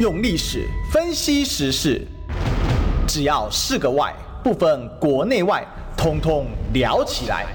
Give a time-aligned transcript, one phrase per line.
[0.00, 2.04] 用历史分析时事，
[3.06, 5.64] 只要是个“外”，不分国内外，
[5.96, 7.46] 通通聊起来。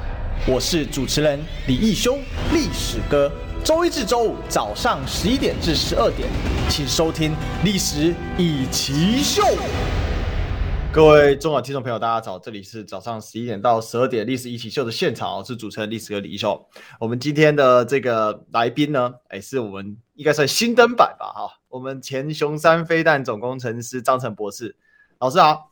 [0.47, 2.17] 我是主持人李义修，
[2.53, 3.29] 历史哥。
[3.61, 6.29] 周一至周五早上十一点至十二点，
[6.69, 7.31] 请收听
[7.65, 9.43] 《历史一起秀》。
[10.93, 12.39] 各位中广听众朋友，大家早！
[12.39, 16.57] 这里是早上十一点到十二点《历史一起秀》的现场，我是主持人历史哥李义修。
[17.01, 21.33] 我们今天的这个来宾呢，哎，是我们应该算新登版吧？
[21.35, 24.75] 哈，我们前雄三飞弹总工程师张成博士
[25.19, 25.71] 老师好，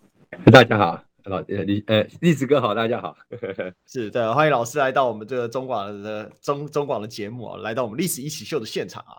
[0.51, 3.17] 大家好，老李呃历史哥好，大家好，
[3.87, 9.17] 是的，欢迎老师来到我们这个中广的中中广的节目啊，来到我们《历史一起秀》的现场啊。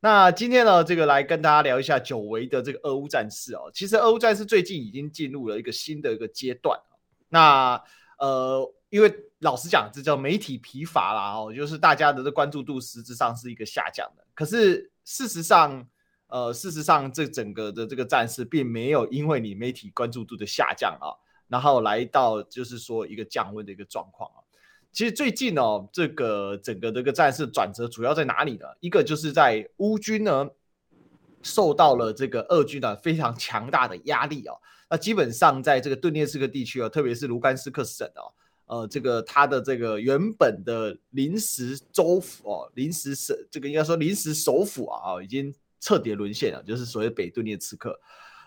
[0.00, 3.70] 那今天呢，这个来跟大家聊一下久违的这个俄乌战事哦。
[3.72, 6.78] 其实俄乌战事最近已经进入了一个新的一个阶段。
[7.30, 7.82] 那
[8.18, 14.24] 呃，因为老实讲，这叫媒体疲乏啦哦，就是大家的这关注度实质上是一个下降的。
[14.34, 15.86] 可是事实上，
[16.30, 21.10] 呃，事实上这整个的这个战事并没有因为你媒体关注度的下降啊，
[21.48, 24.38] 然后来到就是说一个降温的一个状况啊。
[24.92, 28.66] 其实最近哦，这个整个这个战事转折主要在哪里呢？
[28.80, 30.48] 一个就是在乌军呢
[31.42, 34.54] 受到了这个俄军的非常强大的压力哦。
[34.88, 38.32] 那基本上在这个顿涅茨克地区哦，特别是卢甘斯克省哦，
[38.66, 47.98] 呃，这个它的这个原本的临时州府哦，临时省这个应该说临时首府啊，已经彻底沦陷了，就是所谓北顿涅茨克。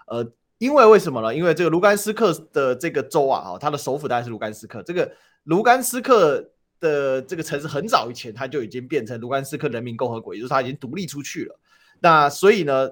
[0.07, 0.25] 呃，
[0.59, 1.35] 因为为什么呢？
[1.35, 5.11] 因为这个卢甘斯克的这个州啊，哈，它的首府当然是卢甘斯克这个。
[5.45, 6.41] 卢甘斯克
[6.79, 11.59] 的这个城市很早以前，它就已经变成卢甘斯克人民共和国，也就是它已经独立出去了。
[11.99, 12.89] 那所以呢，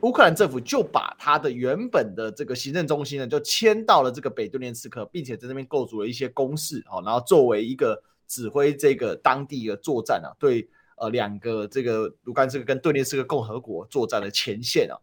[0.00, 10.66] 乌克兰政府就把它的原本的这个行政中心呢，就迁到了这个北顿涅茨克，并且在那边构筑了一些工事啊，然后作为一个指挥这个当地的作战啊，对
[11.02, 14.94] 呃两个这个卢甘斯克跟顿涅茨克共和国作战的前线啊。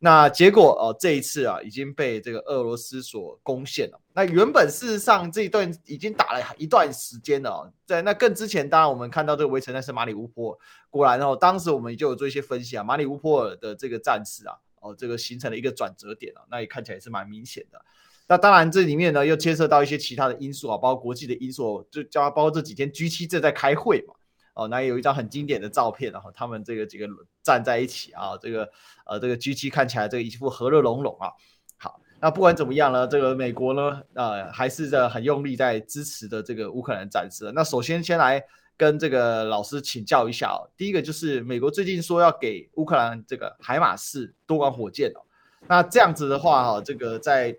[0.00, 4.00] 那结果哦，这一次啊已经被这个俄罗斯所攻陷了。
[4.12, 10.58] 那原本事实上这一段已经打了一段时间了，在那更之前，当然我们看到这个围城战是马里乌波尔。
[10.90, 17.80] 果然哦，当时我们就有做一些分析啊，马里乌波尔的这个战事啊，哦，这个形成了一个转折点啊，那也看起来也是蛮明显的。
[18.26, 24.14] 那当然这里面呢又牵涉到一些其他的因素啊，包括国际的因素，就加包括这几天 G7 正在开会嘛。
[24.54, 27.06] 哦，那有一张很经典的照片，然后他们这个几个
[27.42, 28.68] 站在一起啊，这个
[29.04, 31.28] 呃，这个 G7 看起来这个一副和乐融融啊。
[31.76, 37.50] 好，那不管怎么样呢，这个美国呢，呃，还是在很用力在支持的这个乌克兰战士。
[37.52, 38.42] 那首先先来
[38.76, 45.20] 跟这个老师请教一下哦，第一个就是美国最近说要给乌克兰这个海马斯多管火箭哦，
[45.66, 47.56] 那这样子的话哈，这个在。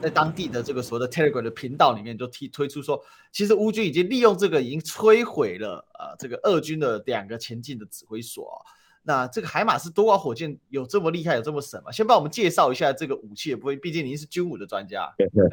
[0.00, 8.64] 在当地的这个所谓的 Telegram 的频道里面，就提推出说，其实乌军已经利用这个，已经摧毁了呃这个俄军的两个前进的指挥所。
[9.02, 11.90] 那这个海马斯多管火箭有这么厉害，有这么神吗？
[11.90, 15.10] 先帮我们介绍一下这个武器的部分，毕竟您是军武的专家。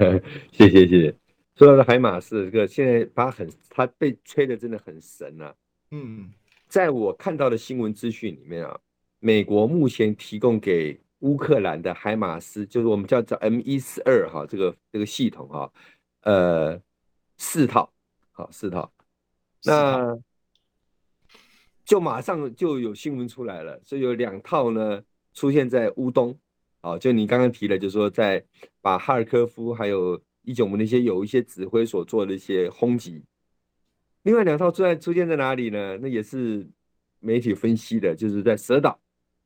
[0.51, 1.15] 谢谢谢谢。
[1.55, 5.55] 说到的海马斯这个，现在它很，它被吹的真的很神啊。
[5.91, 6.29] 嗯，
[6.67, 8.77] 在我看到的新闻资讯里面啊，
[9.19, 15.71] 美国目前提供给乌克兰的海马斯就是我们叫做 M 一四二哈，这个这个系统哈，
[16.21, 16.79] 呃，
[17.37, 17.91] 四套，
[18.31, 18.91] 好四套，
[19.63, 20.15] 那
[21.83, 25.01] 就马上就有新闻出来了，所以有两套呢
[25.33, 26.37] 出现在乌东，
[26.81, 28.45] 啊，就你刚刚提的，就是说在
[28.79, 33.23] 把哈尔科夫还有一种我们那些有一些指挥所做的一些轰击，
[34.21, 35.97] 另外两套出现出现在哪里呢？
[35.97, 36.67] 那也是
[37.19, 38.99] 媒体分析的，就是在蛇岛，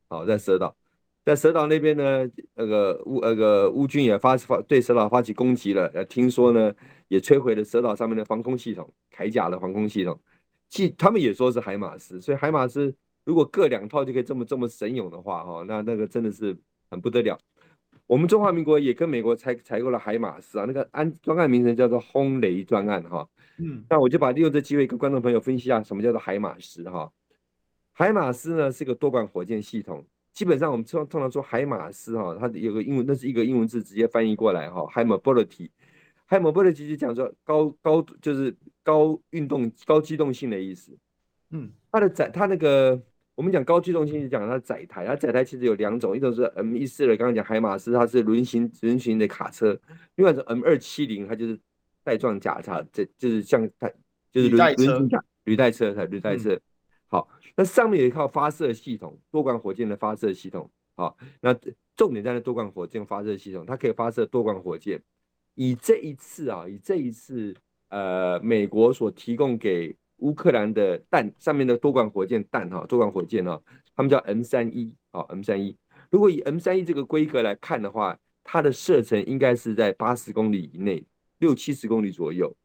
[0.10, 0.76] 好，在蛇岛。
[1.24, 5.86] 在蛇岛那边呢，那个乌那个乌军也发发对蛇岛发起攻击了。
[5.94, 6.74] 呃，听说呢，
[7.08, 10.20] 也摧毁了蛇岛上面的防空系统，铠甲的防空系统。
[10.68, 12.94] 即他们也说是海马斯，所以海马斯
[13.24, 16.58] 如果各两套就可以这么这么神勇的话，哈，那那个真的是
[16.90, 17.38] 很不得了。
[18.08, 23.28] 我们中华民国也跟美国采采购了海马斯啊，那个安专案名称叫做轰雷专案，哈。
[23.58, 27.12] 嗯，那我就把利用这机会跟观众朋友分析一下什么叫做海马斯，哈。
[27.94, 30.04] 海马斯呢是个多管火箭系统。
[30.34, 40.98] 基本上我们通通常说海马斯哈，它有个英文，那是一个英文字直接翻译过来哈，high mobility，high mobility 就讲说高高就是高运动高机动性的意思。
[41.50, 43.00] 嗯，它的载它那个
[43.36, 49.78] 我们讲高机动性是讲它的载台，它载台其实有两种，一种是 M 一四的，刚刚讲海马斯它是轮型轮型的卡车，
[50.16, 51.60] 另外是 M 二七零，它就是
[52.04, 53.92] 带状甲车，这就是像它
[54.32, 56.58] 就是轮轮型甲履带车，它履带车。
[57.12, 57.28] 好，
[57.58, 60.72] 那上面有一套发射系统，多管火箭的发射系统。
[60.96, 61.54] 好，那
[61.98, 65.00] 重点在那多管火箭发射系统，它可以发射多管火箭。
[65.56, 67.54] 以这一次啊，以这一次
[67.90, 73.62] 呃，美国所提供给乌克兰的弹上面的多管火箭弹哈，多管火箭哈，
[73.94, 75.76] 他们叫 M 三一啊，M 三一。
[76.10, 81.04] 如果以 M 三一这个规格来看的话，它的射程应该是在八十公里以内，
[81.40, 82.56] 六七十公里左右。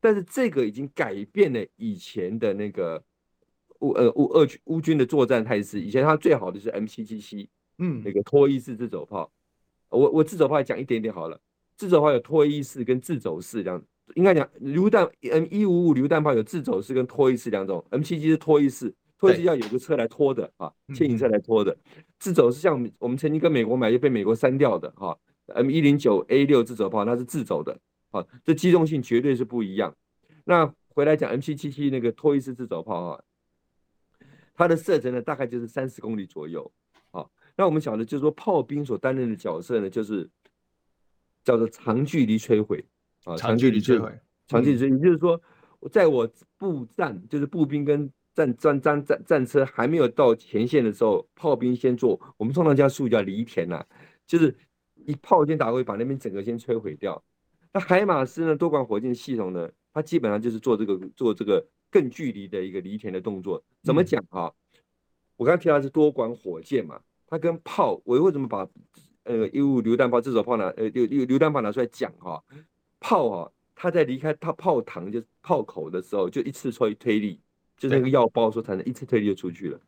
[0.00, 3.02] 但是这个已经改变了以前的那个
[3.84, 5.80] 乌呃乌俄乌军的作战态势。
[5.80, 7.48] 以前它最好的是 M 七七七，
[7.78, 9.30] 嗯，那个脱衣式自走炮。
[9.90, 11.38] 我我自走炮讲一点点好了，
[11.76, 13.82] 自走炮有脱衣式跟自走式这样，
[14.14, 21.76] 应该讲榴弹 M 一五五榴弹炮有自走式跟脱衣式两种，M 七七是脱衣式，拖曳式要有个车来拖的啊，牵引车来拖的。
[22.18, 25.16] 自走是像我们曾经跟美国买又被美国删掉的哈
[25.46, 27.78] ，M 一零九 A 六自走炮它是自走的。
[28.10, 29.92] 啊，这机动性绝对是不一样。
[30.44, 33.20] 那回来讲 M 七七七那个拖曳式自走炮啊，
[34.54, 36.70] 它的射程呢大概就是三十公里左右。
[37.10, 40.28] 好，那我们晓得就是说炮兵所担任的角色呢，就是
[41.44, 42.84] 叫做长距离摧毁
[43.24, 45.40] 啊，长距离摧毁，长距离摧毁，也就是说，
[45.90, 53.84] 在我步战，就是步兵跟战战战战战车还没有到前线的时候，炮兵先做，我们通常叫术语叫犁田呐，
[54.26, 54.56] 就是
[55.04, 57.22] 一炮先打过去，把那边整个先摧毁掉。
[57.72, 58.56] 那海马斯呢？
[58.56, 59.68] 多管火箭系统呢？
[59.92, 63.62] 它基本上就是做这个做这个更距离的一个犁田的动作。
[63.80, 64.50] 怎么讲啊？
[65.36, 68.68] 我刚刚提到是多管火箭嘛，它跟炮，我为什么把
[69.22, 72.42] 呃一五五榴弹炮、自走炮拿呃榴榴榴弹炮拿出来讲哈？
[72.98, 77.40] 炮啊，它在离开它炮膛就是炮口的时候，就一次推推力，
[77.76, 79.80] 就是那个药包说产生一次推力就出去了。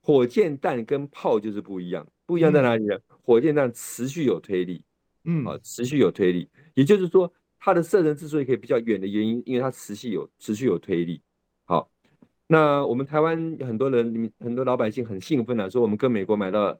[0.00, 2.98] 火箭弹跟炮就是不一样，不一样在哪里呢？
[3.22, 4.82] 火箭弹持续有推力。
[5.24, 11.20] 嗯，啊，持续有推力，也就是说，它的射程之所以可以比较远的原因，因为它持续有持续有推力。
[12.48, 16.78] 好，那我们台湾很多人，很多老百姓很兴奋啊，说我们跟美国买到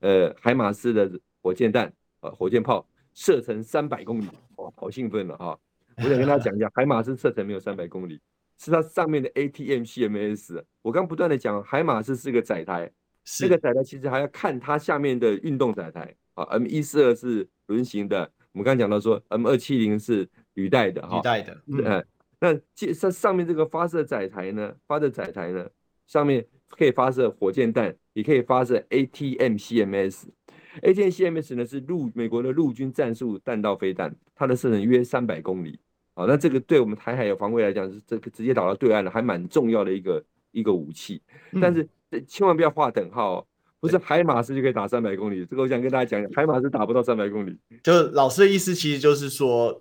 [0.00, 1.10] 呃海马斯的
[1.42, 5.56] 火箭弹呃，火箭炮，射程三百公里，哇，好兴奋了啊！
[5.96, 8.20] 我想跟大家讲一下， 海马斯射程没有三百公里，
[8.58, 10.62] 是它上面的 ATMCMS。
[10.82, 12.90] 我刚不断的讲，海马斯是个载台，
[13.24, 17.48] 这个载台其实还要看它下面的运动载台啊，M 一四二是。
[17.68, 18.20] 轮型的，
[18.52, 20.24] 我们刚刚讲到说，M 二七零是
[20.54, 22.06] 履带的哈，履带的，嗯，
[22.40, 25.66] 那这上上面这个发射载台呢，发射载台呢，
[26.06, 35.80] 上面可以发射火箭弹，也可以发射 ATMCMS，ATMCMS 呢是陆美国的陆军战术弹道飞弹，它的射程约三百公里，
[36.14, 40.22] 好，那这个对我们台海有防卫来讲是这个直接打到对岸的，还蛮重要的一个
[40.52, 41.20] 一个武器，
[41.60, 41.88] 但是
[42.26, 43.46] 千万不要画等号哦。
[43.78, 47.56] 不是海马斯就可以打三百公里，这个我想跟大家讲讲，海马斯打不到三百公里。
[47.84, 49.80] 就老师的意思，其实就是说，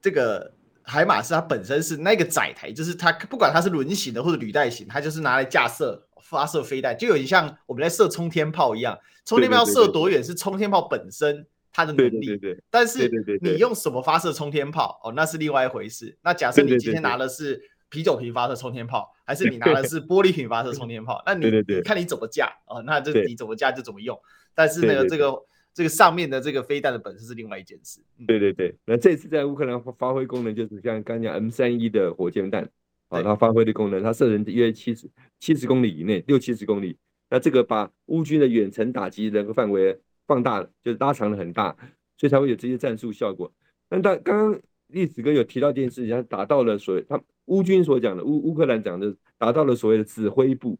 [0.00, 0.52] 这个
[0.84, 8.98] 海马斯它本身是那个载台，就是它不管它是轮型的或者履带型，它就是拿来架设发射飞弹，就有点像我们在射冲天炮一样。
[9.24, 12.62] 冲天炮射多远是冲天炮本身它的能力，对对对。
[12.70, 13.10] 但是
[13.42, 16.16] 你用什么发射冲天炮哦，那是另外一回事。
[16.22, 17.70] 那假设你今天拿的是。
[17.90, 21.22] 啤酒瓶发射冲天炮，还是你拿的是玻璃瓶发射冲天炮？
[21.24, 21.48] 那 你
[21.84, 22.82] 看你怎么架啊、哦？
[22.84, 24.18] 那这你怎么架就怎么用。
[24.52, 25.32] 但是那个这个
[25.74, 28.00] 这个上面的这个飞弹的本身是另外一件事。
[28.26, 32.62] 对对对，那这次在乌克兰发挥功能，就是像刚讲 M 三一的火箭弹
[33.08, 35.10] 啊，它发挥的功能，它射程约七十
[35.40, 36.96] 七十公里以内，六七十公里。
[37.28, 41.76] 那这个把乌军的远程打击的范围放大了，就是拉长了很大，
[42.16, 43.52] 所以才会有这些战术效果。
[43.90, 47.20] 那他刚刚历史哥有提到一件事情，他达到了所谓他。
[47.46, 50.78] 乌军所讲的，乌乌克兰讲的，达到了所谓的指挥部。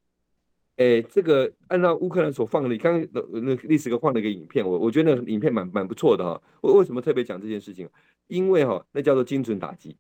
[0.77, 6.43] 哎，这个按照乌克兰所放的，刚刚那那历史哥放了一个影片，我我觉得那个影片蛮蛮不错的哈。
[6.61, 7.89] 我为什么特别讲这件事情？
[8.27, 9.97] 因为哈，那叫做精准打击。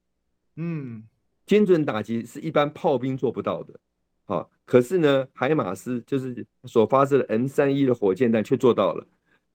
[0.56, 1.04] 嗯，
[1.46, 3.78] 精准打击是一般炮兵做不到的。
[4.24, 9.06] 好，可是呢，海马斯就是所发射的 M 三一的火箭弹却做到了。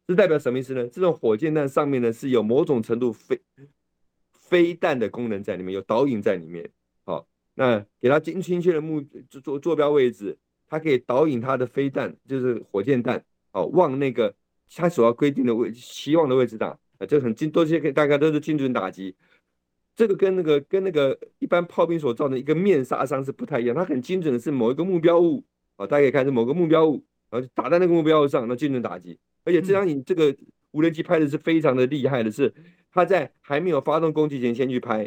[0.08, 0.88] 这代表什么意思呢？
[0.88, 3.42] 这种火箭弹上面呢是有某种程度飞
[4.32, 6.70] 飞弹的功能在里面，有导引在里面。
[7.04, 9.04] 好那给它精精确的目
[9.44, 10.38] 坐坐标位置，
[10.70, 14.34] 它可以导引它的飞弹，就是火箭弹，哦，往那个
[14.76, 16.68] 它所要规定的位期望的位置打，
[17.00, 19.16] 啊，这很精，都是大概都是精准打击。
[19.96, 25.44] 这个跟那个跟那个一般炮兵所造的一个面杀伤是不太一样，它很精准的是某一个目标物，
[25.76, 29.18] 啊，大家可以看是某个目标物，然后打在那个目标物上，那精准打击。
[29.44, 30.36] 而且这张影这个
[30.72, 32.54] 无人机拍的是非常的厉害的是，
[32.92, 34.98] 它在还没有发动攻击前先去拍，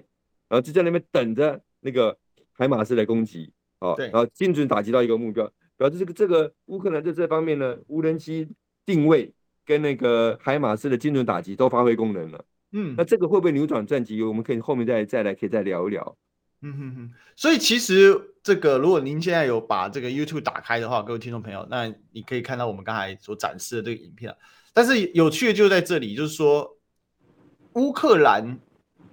[0.49, 2.19] 然后就在那边等着那个。
[2.55, 3.51] 海马斯来攻击，
[3.83, 8.49] 好，然后精准打击到一个目标，表示这个这个乌克兰在这方面呢，无人机
[8.87, 9.35] 定位
[9.67, 12.45] 跟那个海马斯的精准打击都发挥功能了。
[12.71, 14.23] 嗯，那这个会不会扭转战局？
[14.23, 16.17] 我们可以后面再再来可以再聊一聊。
[16.65, 24.33] 嗯哼哼，所以其实这个如果您现在有把这个 YouTube 打开的话，各位听众朋友，那你可以看到我们刚才所展示的这个影片。
[24.73, 26.79] 但是有趣的就在这里，就是说
[27.73, 28.61] 乌克兰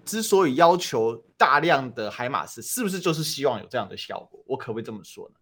[0.06, 4.44] 之所以要求大量的海马斯，是不是就是希望有这样的效果？
[4.46, 5.36] 我可不可以这么说呢？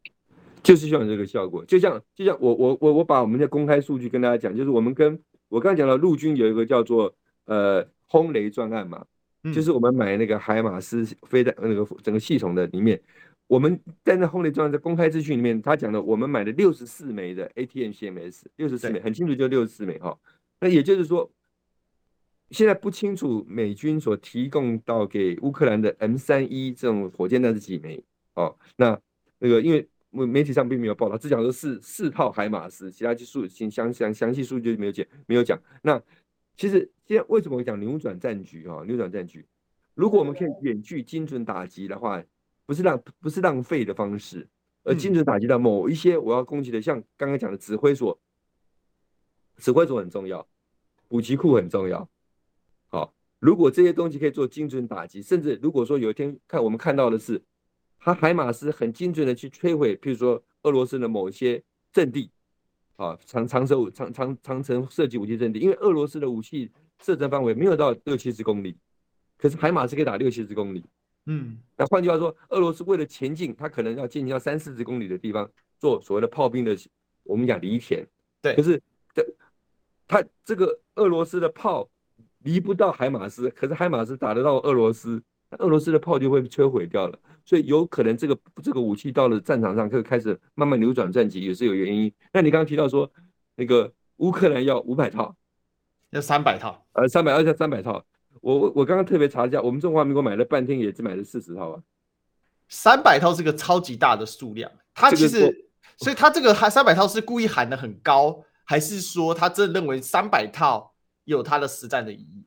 [0.62, 1.66] 就是希望有这个效果。
[1.66, 7.12] 就像就像我我我我把我们的公开数据跟大家讲，就是我们跟我刚才讲到陆军有一个叫做
[7.46, 9.04] 呃轰雷专案嘛，
[9.44, 13.02] 嗯、就是我们买那个海马斯飞弹那个整个系统的里面，
[13.48, 20.16] 我们在那轰雷专案在公开资讯里面，他讲的我们买了六十四枚的 ATM CMS，六十四枚很清楚，就六十四枚哈。
[20.60, 21.28] 那也就是说。
[22.50, 28.02] 现在不清楚美军所提供到给乌克兰的 M 三一这种火箭弹是几枚
[28.36, 28.58] 哦？
[28.78, 28.98] 那
[29.40, 35.62] 那个因为媒体上并没有报道，只讲说是四套海马斯，其他技术详详详详细数据没有讲没有讲。
[35.82, 36.02] 那
[36.56, 38.84] 其实现在为什么我讲扭转战局哈？
[38.88, 39.46] 扭转战局，
[39.94, 42.24] 如果我们可以远距精准打击的话，
[42.66, 44.48] 不是浪不是浪费的方式，
[44.84, 48.18] 而精准打击到某一些我要攻击的，像刚刚讲的指挥所，
[49.58, 50.48] 指挥所很重要，
[51.10, 52.10] 补给库很重要。
[53.40, 57.40] 如果这些东西可以做精准打击，甚至如果说有一天看我们看到的是，
[58.00, 61.62] 他海马斯很精准的去摧毁，譬如说俄罗斯的某些
[61.94, 62.32] 阵地，
[62.96, 68.76] 啊，长长射长长长城射击武器阵地，因为俄罗斯的武器射程范围没有到六七十公里，
[69.38, 70.84] 可是海马斯可以打六七十公里，
[71.28, 75.48] 嗯，那换句话说，俄罗斯为了前进，他可能要进行到三四十公里的地方
[75.80, 76.76] 做所谓的炮兵的，
[77.24, 78.04] 我们讲犁田，
[78.42, 78.82] 对，可是
[79.14, 79.24] 这
[80.08, 81.88] 他这个俄罗斯的炮。
[82.48, 87.20] 离不到海马斯，可是海马斯打得到俄罗斯，那俄罗斯的炮就会摧毁掉了。
[87.44, 92.10] 所以有可能这个这个武器到了战场上，可以开始慢慢扭转战局，也是有原因。
[92.32, 93.10] 那你刚刚提到说，
[93.56, 95.36] 那个乌克兰要五百套，
[96.12, 98.02] 要三百套，呃，三百二加三百套。
[98.40, 101.82] 我我我刚刚特别查一下，我们中华民国买了半天，也只买了四十套啊。
[102.70, 110.94] 三百套是个超级大的数量，它其实，所以它这个喊三百套是故意喊的很高，还是说他真的认为三百套？
[111.28, 112.46] 有它的实战的意义，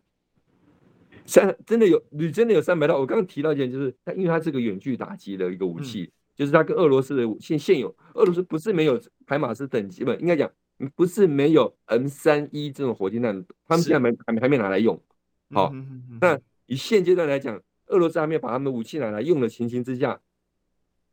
[1.26, 2.99] 三真的有，你真的有三百套。
[2.99, 10.50] 我刚刚提到一点，就是它，因为它是个远距打击的一个武器，嗯、就是它跟俄罗斯的现现有，俄罗斯不是没有海马斯等级嘛，应该讲
[10.94, 14.99] 不是没有 M 三一这种火箭弹，他们现在没还没还没拿来用。
[15.50, 20.18] 好，嗯、哼哼哼，那以现阶段来讲，俄罗斯还没有把他们的武器拿来用的情形之下，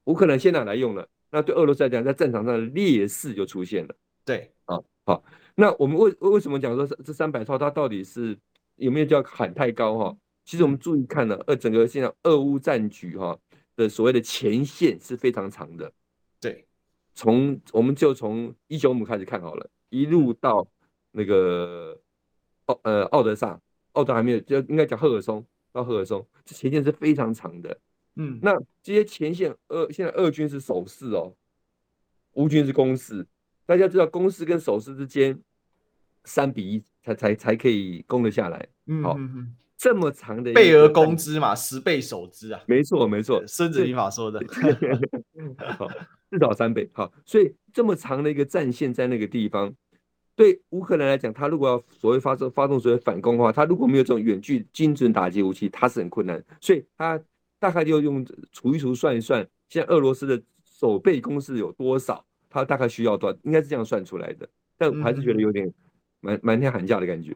[0.06, 3.94] 乌克兰先拿来用了，那对俄罗斯来讲，在战场上的劣势就出现了。
[4.24, 5.22] 对，啊，好。
[5.60, 8.38] 那我们为为什么讲说这三百套它到底是
[8.76, 10.18] 有没有叫喊太高哈？
[10.46, 13.36] 其实我们注意看了，呃，整个现在俄乌战局哈
[13.76, 15.92] 的所谓的前线是非常长的。
[16.40, 16.64] 对，
[17.16, 20.66] 从我们就从伊久姆开始看好了，一路到
[21.12, 22.00] 那个
[22.68, 23.60] 奥呃奥德萨，
[23.94, 27.76] 奥德还没有就应该讲赫尔松到赫尔松，这前线是非常长的。
[28.16, 31.34] 嗯，那这些前线俄现在俄军是守势哦，
[32.34, 33.26] 乌军是攻势。
[33.66, 35.38] 大家知道攻势跟守势之间。
[36.28, 39.18] 三比一才才才可以攻得下来，好、嗯好，
[39.78, 44.44] 这么长的倍而攻之嘛，十倍守之啊，没错没错，孙子兵法说的，
[45.80, 45.88] 好，
[46.30, 49.74] 至少三倍，好，所以这么长的一个战线在那个地方，
[50.36, 57.18] 对乌克兰来讲，他如果要所谓发射发动所谓反攻的话，他如果没有这种远距精准打击武器，他是很困难，所以他
[57.58, 65.72] 大概就用除一除算一算，现在俄罗斯的守备攻势有多少，他大概需要多少，应该是这样算出来的，但我还是觉得有点。
[66.20, 67.34] 满满天喊价的感觉，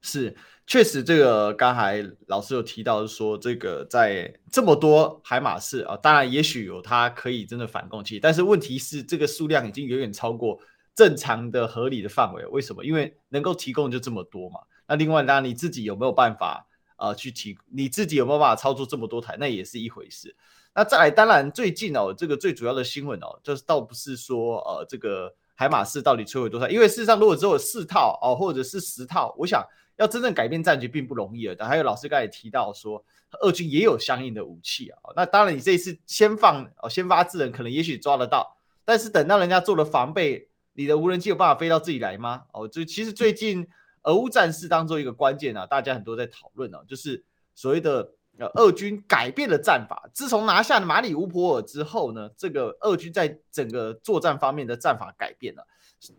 [0.00, 1.02] 是确实。
[1.02, 10.60] 这个刚才老师有提到说，这个在这么多海马斯啊，当然也许有它可以真的反攻击，但是问题是这个数量已经远远超过
[10.94, 12.44] 正常的合理的范围。
[12.46, 12.84] 为什么？
[12.84, 14.60] 因为能够提供就这么多嘛。
[14.86, 16.66] 那另外，当然你自己有没有办法
[16.96, 17.56] 啊、去提？
[17.72, 19.36] 你自己有没有办法操作这么多台？
[19.40, 20.36] 那也是一回事。
[20.74, 25.34] 那再来，当然最近哦，这个最主要的新闻哦，就是倒不是说呃这个。
[25.62, 26.68] 海马斯到底摧毁多少？
[26.68, 29.64] 因为事实上，如果只有四套哦，或者是十套，我想
[29.96, 31.64] 要真正改变战局并不容易了。
[31.64, 33.04] 还有老师刚才也提到说，
[33.42, 34.98] 俄军也有相应的武器啊。
[35.14, 38.56] 那当然，你这一次先放哦，先发制人，可能也许抓得到。
[38.84, 42.42] 但是等到人家做了防备，你的无人机有办法飞到自己来吗？
[42.52, 43.68] 哦，就其实最近
[44.02, 48.12] 俄乌战事当中一个关键啊，大家很多在讨论啊，就是所谓的。
[48.38, 50.08] 呃，俄军改变了战法。
[50.12, 55.66] 自从拿下了马里乌波尔之后呢，这个俄军在整个作战方面的战法改变了。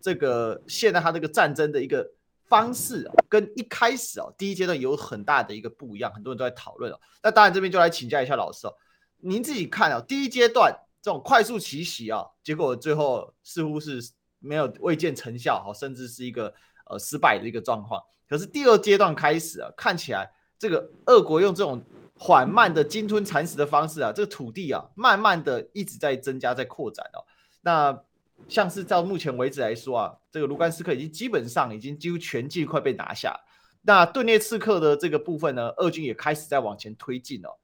[0.02, 2.10] 这个现在他这个战争的一个
[2.46, 7.00] 方式啊，跟一开始啊第一阶段有很大的一个不一样，很多人都在讨论哦。
[7.22, 8.74] 那当然这边就来请教一下老师哦，
[9.18, 14.00] 您自己看啊，第一阶段这种快速奇袭啊，结果最后似乎是
[14.40, 16.54] 没有未见成效，哈，甚至是一个
[16.86, 18.02] 呃失败的一个状况。
[18.30, 21.84] 可是第二阶段开始啊，看起来这个俄国用这种
[22.26, 27.20] 缓慢的鲸吞蚕食的方式啊，这个土地啊，慢慢的一直在增加，在扩展哦。
[27.64, 28.02] 那
[28.48, 33.38] 像是到目前为止来说啊，这个卢甘斯克已经基本上已经几乎全境快被拿下。
[33.82, 37.60] 那顿涅茨克的这个部分呢，俄军也开始在往前推进了。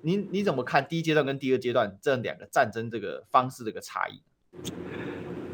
[0.00, 4.20] 你你怎么看第一阶段跟第二阶段这两个战争这个方式这个差异？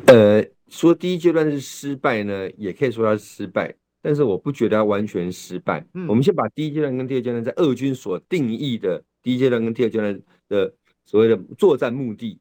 [0.06, 3.74] 呃，说第一阶段是失败呢，也可以说它是失败，
[4.06, 5.84] 但是我不觉得它完全失败。
[5.94, 10.72] 嗯，我们先把第一阶段跟第二阶段在俄军所定义的第一阶段跟第二阶段的
[11.04, 12.38] 所谓的作战目的，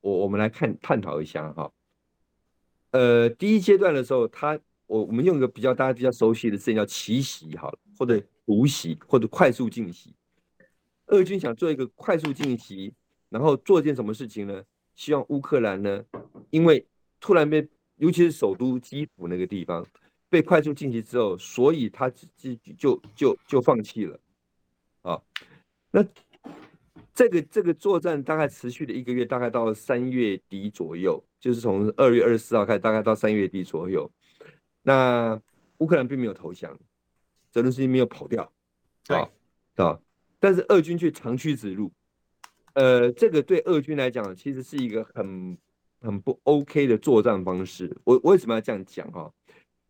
[0.00, 1.70] 我我们来看探讨一下哈。
[2.90, 10.12] 呃，第一阶段的时候，他我我们用一个比较大家比较熟悉的字叫奇袭好了，或者突袭，或者快速进袭。
[11.06, 12.92] 俄军想做一个快速进袭，
[13.28, 14.64] 然后做一件什么事情呢？
[14.96, 16.04] 希望乌克兰呢，
[16.50, 16.84] 因为
[17.20, 17.68] 突然被，
[17.98, 19.86] 尤其是首都基辅那个地方
[20.34, 22.26] 被快速晋级之后，所以他就
[22.76, 24.18] 就就就放弃了。
[25.02, 25.22] 啊，
[25.92, 26.04] 那
[27.14, 34.10] 这个这个作战大概持续了一个月，大概到三月底左右，就是从二月二十四号开始，大概到三月底左右。
[34.82, 35.40] 那
[35.78, 36.76] 乌克兰并没有投降，
[37.52, 38.52] 泽伦斯基没有跑掉，
[39.06, 39.30] 啊
[39.76, 40.00] 啊。
[40.40, 41.92] 但是俄军却长驱直入，
[42.72, 45.56] 呃，这个对俄军来讲其实是一个很
[46.00, 47.96] 很不 OK 的作战方式。
[48.02, 49.32] 我为什么要这样讲哈？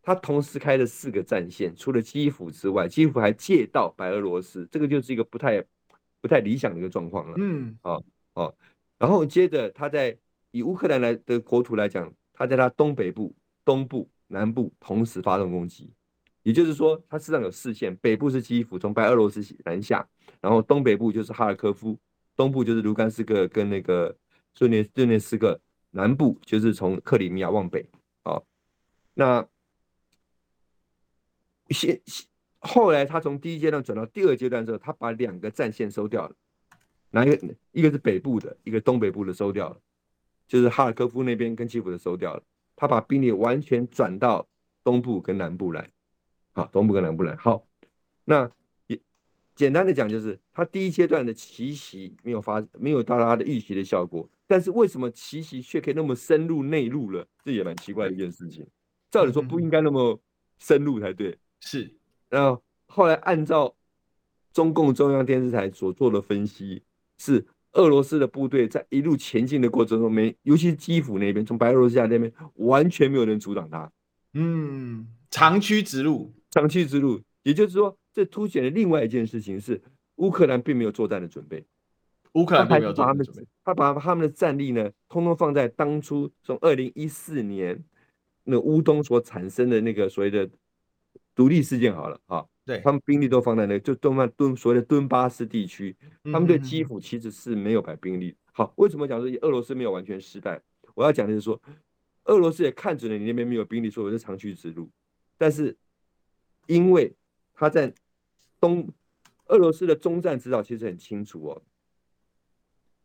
[0.04, 5.64] 他同时开了四个战线，除了基辅之外，基辅还借道白俄罗斯，这个就是一个不太
[6.20, 7.34] 不太理想的一个状况了。
[7.38, 7.98] 嗯，啊
[8.34, 8.52] 啊，
[8.98, 10.16] 然后接着他在
[10.50, 13.34] 以乌克兰来的国土来讲，他在他东北部、
[13.64, 15.90] 东部、南部同时发动攻击。
[16.42, 20.06] 也就是说，他实际上有四线，北部是基辅，从白俄罗斯南下，
[20.42, 21.98] 然后东北部就是哈尔科夫，
[22.36, 24.14] 东部就是卢甘斯克跟那个
[24.52, 25.58] 顿涅顿涅斯克，
[25.92, 27.88] 南部就是从克里米亚往北。
[28.24, 28.38] 啊，
[29.14, 29.46] 那
[31.74, 32.00] 先
[32.60, 36.34] 后来他从第一阶段转到第二阶段之后，他把两个战线收掉了，
[37.10, 37.54] 哪一个？
[37.72, 39.78] 一个是北部的，一个东北部的收掉了，
[40.48, 42.42] 就是哈尔科夫那边跟基辅的收掉了，
[42.74, 44.48] 他把兵力完全转到
[44.82, 45.90] 东部跟南部来。
[46.52, 47.36] 好，东部跟南部来。
[47.36, 47.66] 好，
[48.24, 48.50] 那
[48.86, 48.98] 也
[49.54, 54.26] 简单的讲，就是他第一阶段的奇袭没有发，没有达到他的预期的效果。
[54.46, 57.26] 但是为什么奇袭却可以那么深入内陆了？
[57.44, 58.66] 这也蛮奇怪的一件事情。
[59.10, 60.18] 照理说不应该那么
[60.58, 61.36] 深入才对。
[61.64, 61.94] 是。
[62.28, 63.74] 然后后来按照
[64.52, 66.82] 中共中央电视台所做的分析，
[67.18, 73.90] 是俄罗斯的部队在一路前进的过程中，没，尤其是基辅那边，从白俄罗斯那边完全没有人阻挡他。
[74.34, 76.32] 嗯，长驱直入。
[76.50, 79.82] 长驱直入，也就是说，这凸显了另外一件事情是，
[80.16, 81.64] 乌克兰并没有作战的准备。
[82.34, 87.82] 乌克兰并没有作战的准备，他把他们的战力呢，通通放在当初从二零一四年
[88.44, 90.48] 那乌东所产生的那个所谓的
[91.34, 98.36] 独立事件好了啊，对，他们兵力都放在那个，就东曼敦所谓的敦巴斯地区，他们对基辅其实是没有摆兵力。
[98.52, 100.60] 好，为什么讲说俄罗斯没有完全失败？
[100.94, 101.60] 我要讲的是说，
[102.24, 104.90] 俄罗斯也看准了你那边没有兵力，所以我是长驱直入，
[105.38, 105.76] 但是。
[106.66, 107.14] 因为
[107.52, 107.92] 他在
[108.58, 108.88] 东
[109.48, 111.62] 俄罗斯的中战指导其实很清楚哦，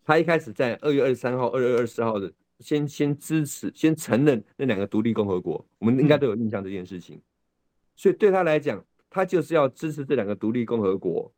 [0.06, 7.22] 他一开始在二月二十三号、二月二十四号的先先支持、先承认那两个独立共和国，我们应该都有印象这件事情。
[8.00, 11.30] 所以对他来讲，他就是要支持这两个独立共和国，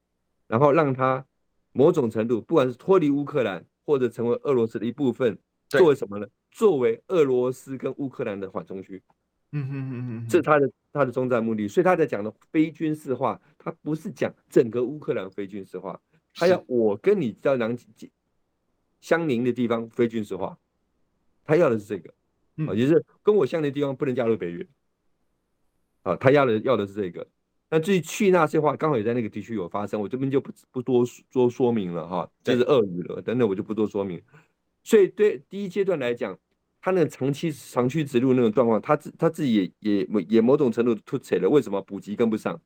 [0.46, 1.26] 然后让他
[1.72, 5.36] 某种程度，不管是脱离乌克兰或者成为俄罗斯的一部分，
[5.68, 6.28] 作为什么呢？
[6.52, 9.02] 作为俄罗斯跟乌克兰的缓冲区。
[9.54, 16.00] 嗯哼哼哼，这是他的他的终战目的，所以他在讲的非军事化，他不是讲整个乌克兰非军事化，
[16.36, 17.76] 他要我跟你在两
[19.00, 20.56] 相邻的地方非军事化，
[21.44, 22.14] 他要的是这个，
[22.68, 24.68] 啊，也就是跟我相邻的地方不能加入北约，
[26.04, 27.28] 啊，他要的要的是这个。
[27.70, 34.22] 那至于去那些话，刚好也在那个地区有发生，我这边就不不多多说明了哈，这是鳄鱼了，等等我就不多说明。
[34.84, 36.38] 所以对第一阶段来讲。
[36.84, 41.48] 他那个长期长驱直入那种状况，他自他自己也也也某种程度突起了。
[41.48, 42.60] 为什么补给跟不上？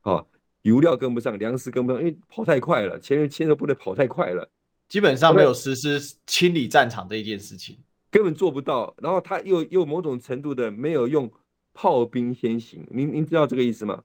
[0.00, 0.24] 啊，
[0.62, 4.50] 油料跟不上，粮食跟不上，因为跑太快了，前面牵着部队跑太快了，
[4.88, 7.76] 基本上没有实施清理战场这一件事情，
[8.10, 8.94] 根本做不到。
[9.02, 11.30] 然后他又又某种程度的没有用
[11.78, 14.02] 炮兵先行，您您知道这个意思吗？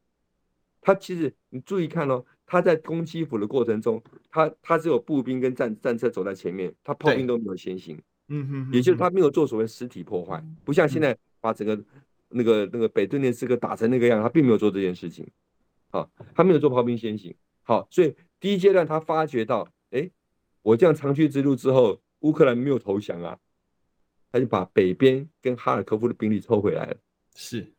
[0.82, 7.98] 他其实你注意看哦，他在攻基辅的过程中，他他只有步兵跟战战车走在前面，他炮兵都没有先行。
[8.28, 11.82] 嗯哼，也就是他没有做所谓实体破坏，不像现在把整个
[12.28, 15.26] 那个那个北顿涅茨克打成那个样，他并没有做这件事情。
[15.92, 17.34] 好，他没有做炮兵先行。
[17.64, 20.10] 好，所以第一阶段他发觉到，哎，
[20.62, 23.38] 我这样长驱直入之后，乌克兰没有投降啊，
[24.30, 26.98] 他就把北边跟哈尔科夫的兵力抽回来了。
[27.36, 27.74] 是，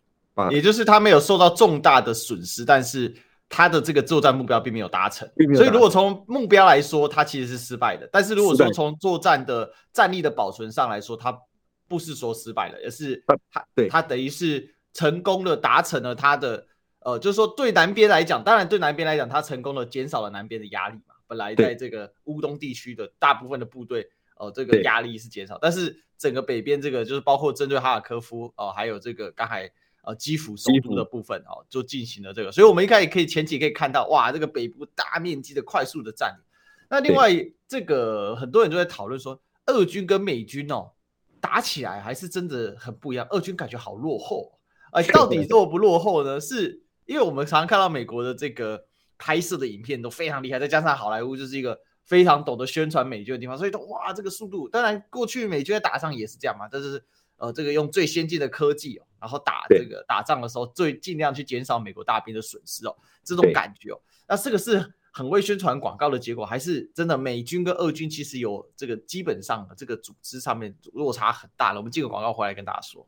[0.51, 3.15] 也就是他没有受到重大的损失，但是。
[3.55, 8.09] 他的这个作战目标并没有达成，所以如果从目标来说，他其实是失败的。
[8.11, 11.39] 但是如果说从作战的战力的保存上来说，他
[11.87, 16.67] 不是说失败了，而是他对他等于是成功的达成了他的
[17.01, 21.15] 呃，就是说对南边来讲，当然对南边来讲，他成功的减少了南边的压力嘛。
[21.27, 29.69] 本来在这个乌东地区的大部分的部队，呃，这个压力是减少，但是整个北边这个就是包括针对哈尔科夫，哦、呃，还有这个刚才
[30.05, 32.53] 呃基辅首都的部分，哦、呃，就进行了这个。
[32.53, 36.45] 所以我们一开始可以前期可以看到，哇，这个北部大面积的快速的占领。
[36.89, 37.29] 那另外
[37.67, 40.93] 这个很多人都在讨论说，俄军跟美军哦
[41.41, 44.53] 打起来还是真的很不一样，俄军感觉好落后，
[44.93, 46.41] 哎、呃，到底落不落后呢？
[46.41, 46.81] 是。
[47.05, 48.87] 因为我们常常看到美国的这个
[49.19, 54.69] 拍摄的影片都非常厉害，再加上好莱坞就是一个非常懂得宣传美军的地方，所以都哇，这个速度。
[54.69, 57.03] 当然，过去美军在打仗也是这样嘛，但是
[57.37, 64.01] 呃，这个用最先进的科技哦，然后打这个打仗的时候，最尽量去减少美国大兵的损失哦，这种感觉哦。
[64.29, 71.79] 那这个是很会宣传广告的结果，还是真的美军跟俄军其实有这个基本上的这个组织上面落差很大了？
[71.79, 73.07] 我们进个广告回来跟大家说。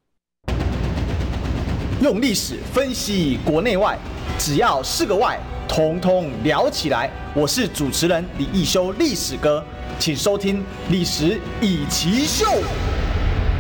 [2.04, 3.98] 用历史分析国内外，
[4.38, 7.10] 只要是个“外”，统统聊起来。
[7.34, 9.64] 我是主持人李易修，历史哥，
[9.98, 10.58] 请收听
[10.90, 12.44] 《历史以奇秀》。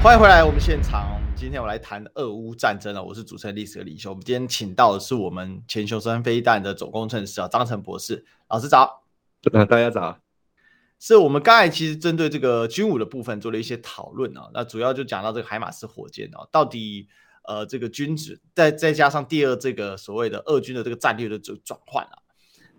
[0.02, 1.18] 欢迎回来，我们现场。
[1.34, 3.02] 今天我来谈俄乌战争了。
[3.02, 4.10] 我是主持人历史哥李易修。
[4.10, 9.04] 我们今天请到的是我们前雄三飞弹的总工程师啊，张成博士老师早。
[9.50, 10.18] 大家早。
[11.00, 17.08] 是我们刚才其实针对这个军武的部分做了一些讨论啊，那主要就讲到这个海马斯火箭啊，到底。
[17.46, 22.16] 呃，这个军事再再加上第二这个所谓的二军的这个战略的这个转换啊，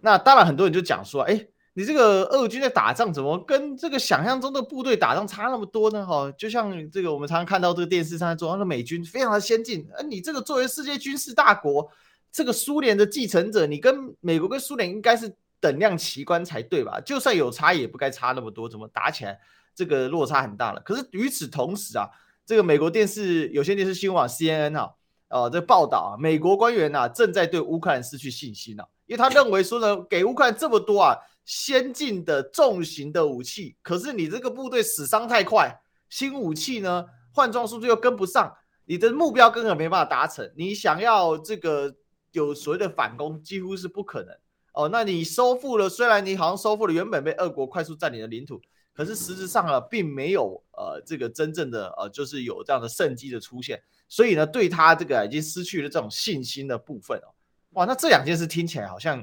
[0.02, 6.04] 那当然很多人就讲说，哎，你这个二军在打仗怎么跟这个想象中的部队打仗差那么多呢？
[6.04, 11.88] 哈，就像这个我们常常看到这个电视上说，那美军非常的先进，而你这个作为世界军事大国，
[12.32, 17.00] 这个苏联的继承者，你跟美国跟苏联应该是等量齐观才对吧？
[17.02, 19.40] 就算有差也不该差那么多，怎么打起来
[19.76, 20.82] 这个落差很大了？
[20.82, 22.10] 可是与此同时啊。
[22.46, 24.92] 这个美国电视有线电视新闻网 CNN 啊，
[25.30, 35.76] 呃，这个报道啊，美国官员啊正在对乌克兰失去信心啊，因为他认为说呢，给乌克兰这么多啊先进的重型的武器，可是你这个部队死伤太快，
[36.08, 38.56] 新武器呢换装速度又跟不上，
[38.86, 41.96] 你的目标根本没办法达成，你想要这个
[42.32, 44.36] 有所谓的反攻几乎是不可能
[44.74, 44.88] 哦。
[44.90, 48.62] 那你收复了，虽然你好像收复了原本被俄国快速占领的领土。
[48.96, 57.28] 可是实质上呢，并没有呃这个真正的呃，就是有这样的胜机的出现，所以呢，对他这个已经失去了这种信心的部分哦，
[57.74, 59.20] 哇，那这两件事听起来好像，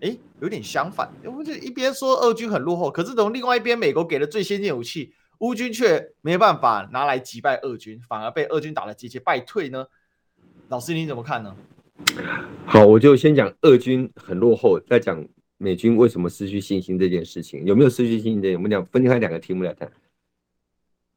[0.00, 1.12] 哎，有点相反。
[1.24, 9.86] 我们就一边说俄军很落后，可是从另外一边，美国给了最先进武器，乌军却没办法拿来击败俄军，反而被俄军打得节节败退呢？
[10.68, 11.56] 老师你怎么看呢？
[12.66, 15.26] 好，我就先讲俄军很落后，再讲。
[15.58, 18.54] 美军为什么失去信心这件事情，有没有失去信心？
[18.54, 19.92] 我们讲分开两个题目来谈。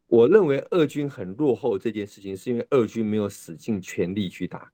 [0.08, 4.70] 我认为俄军很落后这件事情，是因为俄军没有使尽全力去打。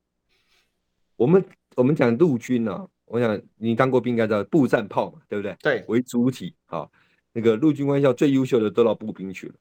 [1.16, 5.56] 我们我们讲陆军呢、啊，我想你当过兵应该知道步战炮嘛，对不对？
[5.62, 6.56] 对，为主体。
[6.66, 6.92] 好，
[7.34, 9.54] 那个陆军官校最优秀的都到步兵去了。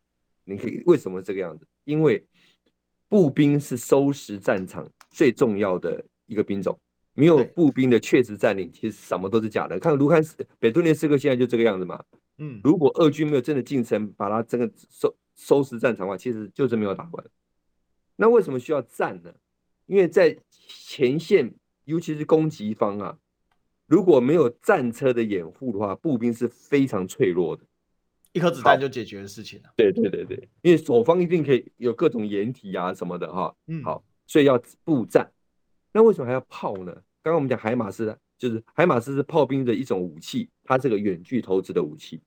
[0.44, 1.66] 你可以为什么这个样子？
[1.84, 2.24] 因为
[3.08, 6.78] 步兵是收拾战场最重要的一个兵种。
[7.16, 9.80] 没有步兵的确实占领，其实什么都是假的。
[9.80, 12.04] 看卢甘斯北顿涅茨克现在就这个样子嘛。
[12.38, 17.26] 嗯，如果俄军没有真的进城，把它整个收收拾战场的话，其实就是没有打完。
[18.16, 19.32] 那为什么需要战呢？
[19.86, 23.18] 因为在前线，尤其是攻击方啊，
[23.86, 27.62] 如果没有战车的掩护的话，步兵是非常脆弱的，
[28.32, 29.70] 一颗子弹就解决的事情了。
[29.76, 33.54] 对对对对，因为守方一定可以有各种掩体啊什么的哈。
[33.68, 35.32] 嗯，好，所以要步战。
[35.92, 36.94] 那为什么还要炮呢？
[37.26, 42.22] 刚刚我们讲海马斯，就是海马斯是炮兵的一种武器，它是个远距投掷的武器。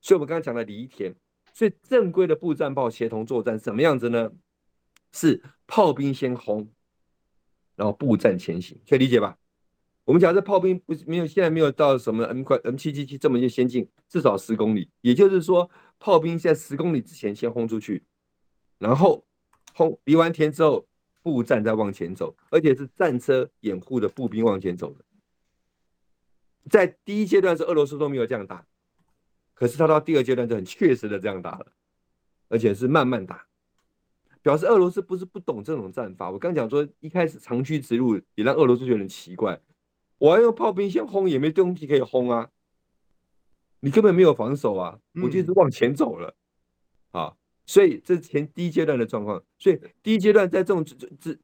[0.00, 1.14] 所以，我们刚刚讲的犁田，
[1.52, 4.32] 所以正规的步战炮协同作战什么样子呢？
[5.12, 6.66] 是炮兵先轰，
[7.76, 9.36] 然后步战前行，可以理解吧？
[10.06, 18.02] 我们讲这炮兵不是没有，现在没有到什么 M 快 M 七七七这么就先进，至少十公里，也就是说，炮兵在十公里之前先轰出去，
[18.78, 19.22] 然后
[19.74, 20.86] 轰犁完田之后。
[21.22, 25.04] 步战在往前走，而且是战车掩护的步兵往前走的。
[26.68, 28.64] 在第一阶段是俄罗斯都没有这样打，
[29.54, 31.66] 可是他到第二阶段就很确实的这样打了，
[32.48, 33.46] 而且是慢慢打，
[34.42, 36.30] 表示俄罗斯不是不懂这种战法。
[36.30, 39.60] 我刚讲说一开始长驱直入也让俄罗斯觉得很奇怪，
[40.18, 42.50] 我要用炮兵先轰也没东西可以轰啊，
[43.80, 46.34] 你根本没有防守啊，我就是往前走了，
[47.10, 47.36] 啊。
[47.70, 50.84] 所以这是前第一阶段的状况，所以第一阶段在这种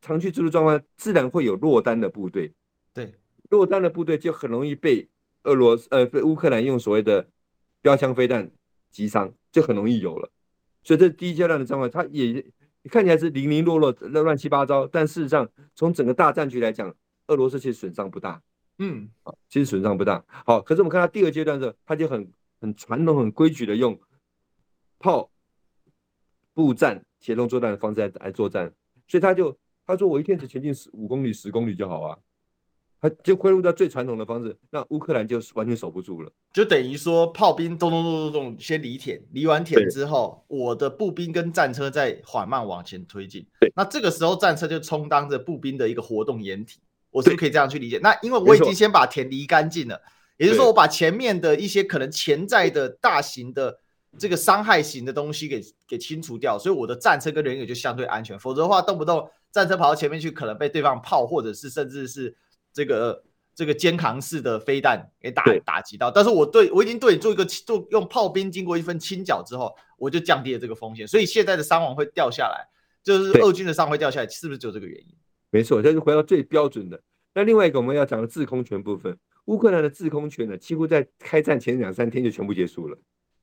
[0.00, 2.52] 长驱直入状况，自然会有落单的部队。
[2.92, 3.14] 对，
[3.50, 5.08] 落单的部队就很容易被
[5.44, 7.24] 俄罗斯呃被乌克兰用所谓的
[7.80, 8.50] 标枪飞弹
[8.90, 10.28] 击伤，就很容易有了。
[10.82, 12.44] 所以这第一阶段的状况，它也
[12.90, 16.92] 看起来是零零落落、乱七八糟，但事实上从整个大战局来讲，
[17.28, 18.42] 俄罗斯其实损伤不大，
[18.80, 20.24] 嗯，啊，其实损伤不大。
[20.44, 22.28] 好，可是我们看到第二阶段的时候，他就很
[22.60, 23.96] 很传统、很规矩的用
[24.98, 25.30] 炮、
[26.56, 28.72] 步战、协同作战的方式来来作战，
[29.06, 29.54] 所以他就
[29.86, 32.16] 他说我一天只前进十五公里、十公里就好啊。
[32.98, 36.32] 他就恢复到最传统的方式，那乌克兰就完全守不住了。
[36.54, 43.46] 就等于说，炮兵咚咚咚咚咚先犁田，犁完田之后，我的步兵跟战车在缓慢往前推进。
[43.60, 48.00] 对，那这个时候战车就充当着步兵的一个活动掩体，我是不是可以这样去理解？
[48.02, 50.00] 那因为我已经先把田犁干净了，
[50.38, 53.78] 也就是说，我把前面的一些可能潜在的大型的
[54.18, 58.38] 这个伤害型的东西给给清除掉，所以我的战车跟人员就相对安全。
[58.38, 62.36] 否则的话，动不动战车跑到前面去，可能被对方炮或者是甚至是。
[62.76, 63.24] 这个
[63.54, 72.68] 这个肩扛式的飞弹给打打击到，但是我对我已经对你做一个做用炮兵经过一份清剿之后，我就降低了这个风险，所以现在的伤亡会掉下来，
[73.02, 75.06] 就是俄军的伤亡会掉下来，是不是就这个原因？
[75.48, 77.00] 没错，这是回到最标准的。
[77.32, 82.98] 那另外一个我们要讲的制空权部分，乌克兰的制空权呢，几乎在开战前两三天就全部结束了。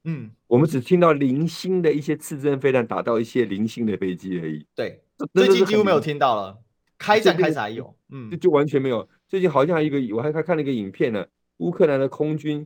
[0.05, 4.65] 嗯，我们只听到零星的一些刺针飞弹打到一些零星的飞机而已。
[4.75, 5.01] 对，
[5.33, 6.59] 最近几乎没有听到了。
[6.97, 9.07] 开战开始还有，嗯，就就完全没有。
[9.27, 11.25] 最近好像还有一个，我还看看了一个影片呢。
[11.57, 12.65] 乌克兰的空军，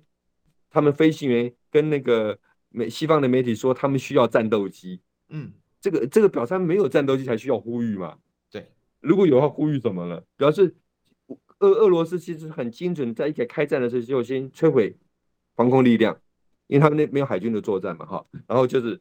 [0.70, 2.38] 他们飞行员跟那个
[2.70, 5.02] 美西方的媒体说，他们需要战斗机。
[5.30, 8.18] 嗯，这个这个表示没有战斗机才需要呼吁嘛？
[8.50, 10.24] 对，如果有的话，呼吁怎么了？
[10.36, 10.76] 表示
[11.60, 14.96] 俄俄罗斯其实很精准，在一开开战的时候就先摧毁
[15.56, 16.20] 防空力量，
[16.68, 18.26] 因为他们那没有海军的作战嘛，哈。
[18.48, 19.00] 然后就是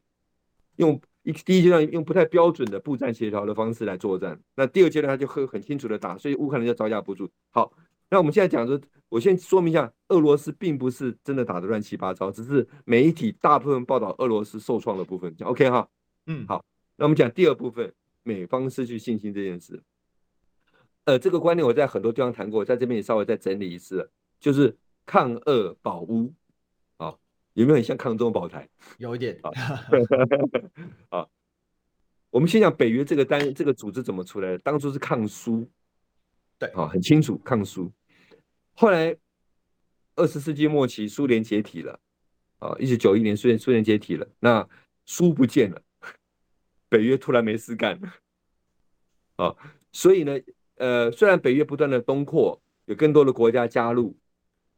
[0.77, 0.99] 用。
[1.23, 7.29] 一第一阶段用不太标准的步战协调的方式来作战，那第二阶段他就会很清楚的打，所以乌克兰就招架不住。
[7.49, 7.69] 好，
[8.09, 15.35] 那我们现在讲说，我先说明一下，俄罗斯并不是真的打的乱七八糟，只是媒体大部分报道俄罗斯受创的部分。
[15.35, 15.89] 讲 OK 哈，
[16.27, 16.63] 嗯，好，
[16.95, 19.83] 那我们讲第二部分，美方失去信心这件事。
[21.03, 24.73] 呃，这个观念我在很多地方谈过，在这边也稍微再整理一次，就是
[25.05, 26.33] 抗俄保乌。
[27.57, 28.69] 有没有很像抗中保台？
[28.99, 29.49] 有一点啊。
[31.09, 31.27] 啊，
[32.29, 34.59] 我们先讲北约这个单这个组织怎么出来的？
[34.59, 35.67] 当初是抗苏，
[36.59, 37.91] 对啊，很清楚抗苏。
[38.73, 39.17] 后来
[40.15, 41.99] 二十世纪末期，苏联解体了
[42.59, 44.69] 啊，一九九一年苏联苏联解体了，那
[45.05, 45.81] 苏不见了，
[46.89, 48.13] 北约突然没事干了
[49.37, 49.55] 啊，
[49.91, 50.39] 所以呢，
[50.75, 54.15] 呃，虽然北约不断的东扩，有更多的国家加入。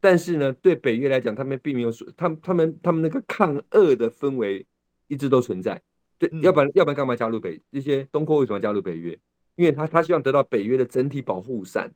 [0.02, 4.66] 但是呢，对北约来讲，他们并没有说，他们他们他们那个抗俄的氛围
[5.08, 5.82] 一直都存在。
[6.18, 7.62] 对，要不然要不然干嘛加入北？
[7.72, 9.18] 这些东扩为什么加入北约？
[9.56, 11.94] 因为他他希望得到北约的整体保护伞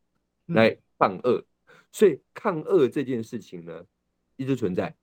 [0.47, 1.41] 来抗俄，
[1.93, 3.85] 所以抗俄这件事情呢
[4.35, 4.93] 一直存在。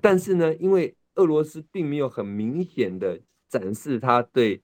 [0.00, 4.62] 但是呢，因为俄罗斯并没有很明显的展示他对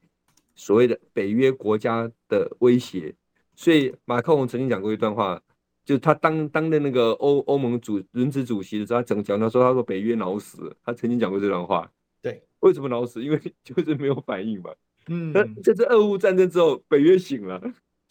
[0.55, 3.13] 所谓的北约国家的威胁，
[3.57, 5.43] 所以马克龙曾经讲过一段话。
[5.87, 11.89] 就他当当的那个欧欧盟主轮值主席的时候，他整讲他说他说北约脑死，他曾经讲过这段话。
[12.21, 13.23] 对，为什么脑死？
[13.25, 14.73] 因为就是没有反应嘛。
[15.07, 17.63] 嗯，那这次俄乌战争之后，北约醒了，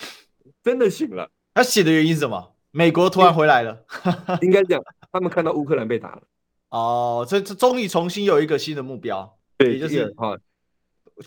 [0.64, 1.30] 真的醒了。
[1.54, 2.56] 他醒的原因是什么？
[2.72, 3.84] 美国突然回来了，
[4.42, 6.24] 应该讲他们看到乌克兰被打了。
[6.70, 10.38] 哦，这这终于重新有一个新的目标，对，也就是哈，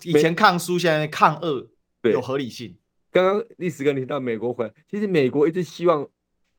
[0.03, 1.69] 以前抗苏，现在抗俄，
[2.05, 2.75] 有合理性。
[3.11, 6.09] 刚刚历史哥你提到美国回来，其实美国一直希望。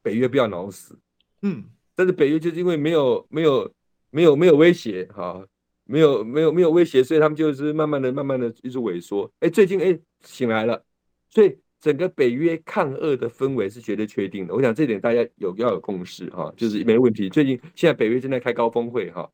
[0.10, 0.98] 北约不要脑死，
[1.44, 3.72] 嗯，但是北约就是因为没有没有
[4.10, 5.46] 没有没有威胁哈，
[5.84, 9.32] 没有没有没有威胁，所以他们就是慢慢的慢慢的一直萎缩。
[9.42, 10.84] 哎，最近哎醒来了，
[11.30, 14.56] 所以整个北约抗俄的氛围是绝对确定的。
[14.56, 17.30] 我想这点大家有要有共识哈，就是没问题。
[17.30, 19.32] 最近现在北约正在开高峰会哈，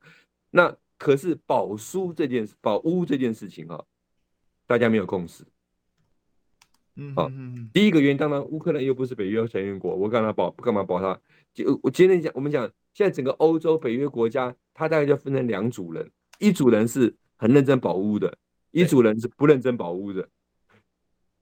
[0.52, 3.82] 那可是保苏这件事，保乌这件事情哈，
[4.68, 5.46] 大家没有共识。
[6.98, 7.30] 嗯，好，
[7.74, 10.50] 第一个原因当然，乌克兰又不是北约成员国，我干嘛保？
[10.52, 11.20] 干嘛保他？
[11.54, 18.38] 就我今天讲，我们讲现在整个欧洲北约国家，它大概就分成两组人，一组人是很认真保乌的，
[18.72, 20.30] 一组人是不认真保乌的。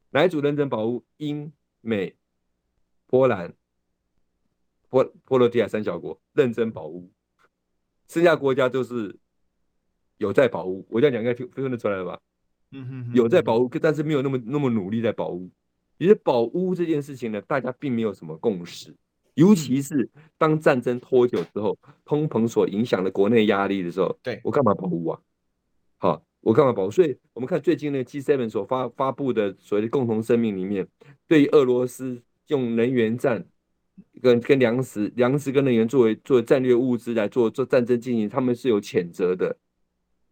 [0.10, 1.04] 哪一组认真保乌？
[1.18, 2.16] 英美
[3.06, 3.54] 波兰
[4.90, 7.12] 波波罗的海三小国认真保乌，
[8.08, 9.16] 剩下国家都是
[10.18, 10.84] 有在保乌。
[10.90, 12.20] 我这样讲应该听分得出来了吧？
[12.74, 15.50] 嗯哼，有在保护，但是没有那么那么努力在保护。
[16.00, 18.94] 其实保护这件事情呢，大家并没有什么共识。
[19.36, 25.20] 尤其是当战争拖久之后，通膨所影响的国内压力的时候，对，我干嘛保护啊？
[25.98, 26.92] 好，我干嘛保护？
[26.92, 30.88] 所以我们看最近那个 G7 所发发布的所谓的共同声明里面，
[31.28, 33.44] 对于俄罗斯用能源战
[34.22, 39.58] 跟跟粮食、粮食跟能源作为作为战略物资来做做战争进行，他们是有谴责的。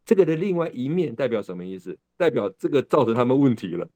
[0.06, 1.98] 这个的另外一面代表什么意思？
[2.18, 3.88] 代表这个造成他们问题了，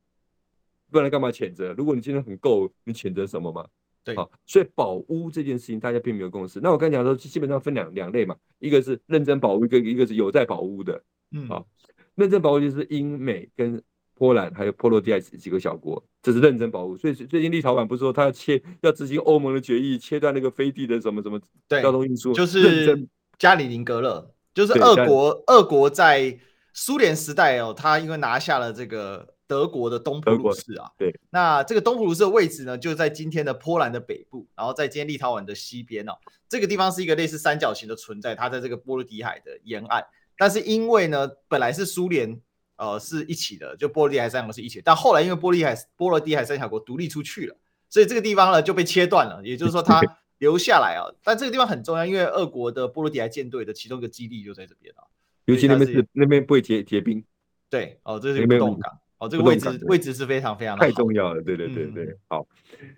[0.91, 1.73] 不然干嘛谴责？
[1.73, 3.65] 如果你今天很够，你谴责什么吗？
[4.03, 6.59] 对，好，所以保屋这件事情大家并没有共识。
[6.59, 11.03] 那我刚才讲说，基本上分两两类嘛，一个是认真保屋，一个一个是有在保屋的。
[11.31, 11.67] 嗯，好，
[12.13, 13.81] 认真保屋就是英美跟
[14.13, 16.95] 波兰还有波罗的海几个小国，这是认真保屋。
[16.95, 23.07] 所以最近立陶宛不是说他要切要执行欧盟的决议，切断那个飞地的什么什么交通运输，就是
[23.39, 26.39] 加里宁格勒，就是俄国俄国在
[26.73, 29.35] 苏联时代哦，他因为拿下了这个。
[29.47, 36.13] 德国的东普鲁士啊，对，那这个东普鲁士的位置呢，就在今天的波兰的北部，然后在今天立陶宛的西边哦，
[36.49, 40.03] 这个地方是一个类似三角形的存在，它在这个波罗的海的沿岸，
[40.35, 42.41] 但是因为呢，本来是苏联
[42.77, 47.55] 呃是一起的，就波罗的海三国是一起，但后来因为波罗的海波罗的海三小国独立出去了，
[47.87, 50.01] 所以这个地方呢就被切断了，也就是说它
[50.39, 55.03] 留下来啊，但这个地方很重要，因为俄国的波罗的海舰队的其中一个基地就在这边啊，
[55.45, 57.23] 尤其那边是那边不会结结冰，
[57.69, 58.99] 对，哦，这是一个不动港。
[59.17, 62.03] 哦，这个位置位置是非常非常的太重要了，对对对对。
[62.03, 62.47] 嗯、好，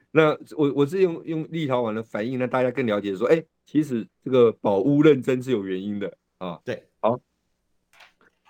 [0.10, 6.60] 那我我是用用立陶宛的反应让大家更了解说，哎，其实这个保乌认真是有原因的啊。
[6.65, 7.19] 对，好。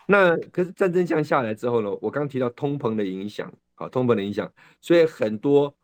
[0.08, 5.76] 那可是战争降下来之后呢，我刚提到通膨的影响，好，通膨的影响，所以很多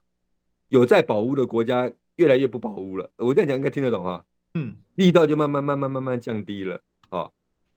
[0.69, 3.09] 有在保乌的国家越来越不保护了。
[3.17, 4.25] 我这样讲应该听得懂哈。
[4.53, 6.81] 嗯，力道就慢慢慢慢慢慢降低了。
[7.09, 7.31] 啊，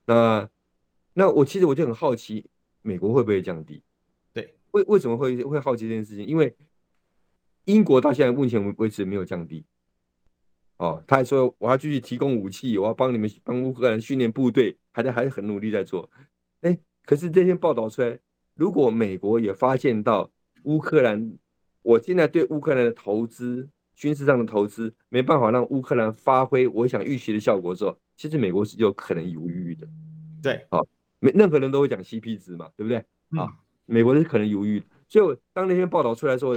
[0.05, 0.49] 那
[1.15, 2.45] 那我其实我就很好奇，
[2.83, 3.83] 美国会不会降低？
[4.33, 6.27] 对为为什么会会好奇这件事情？
[6.27, 6.55] 因为
[7.65, 9.65] 英国到现在目前为止没有降低，
[10.77, 16.09] 哦，他还说我要继续提供武器，我要帮你们帮乌克兰训练部队，还在还是很努力在做。
[16.61, 18.19] 哎，可是这篇报道出来，
[18.55, 20.31] 如果美国也发现到
[20.65, 21.39] 乌克兰，
[21.83, 29.89] 我现在对乌克兰的投资，军事上的投资没办法让乌克兰发挥我想预期的效果的时候，其实美国是有可能犹豫的。
[30.41, 30.87] 对，好，
[31.19, 32.99] 没任何人都会讲 CP 值嘛，对不对？
[32.99, 33.53] 啊、嗯。
[33.89, 36.57] 美国是可能犹豫的，所以当那篇报道出来的时候，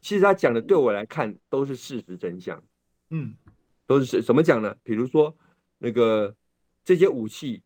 [0.00, 2.62] 其实他讲的对我来看都是事实真相，
[3.10, 3.34] 嗯，
[3.84, 4.72] 都是怎么讲呢？
[4.84, 5.36] 比如说
[5.78, 6.32] 那个
[6.84, 7.60] 这些武器，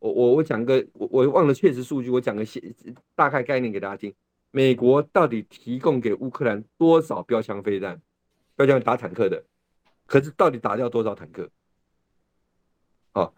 [0.00, 2.60] 我我我讲个我我忘了确实数据，我讲个些
[3.14, 4.12] 大概概念给大家听。
[4.50, 8.02] 美国到底提供给乌克兰多少标枪飞弹？
[8.58, 9.40] 标枪打坦克的，
[10.04, 11.48] 可是到底打掉多少坦克？
[13.12, 13.30] 啊，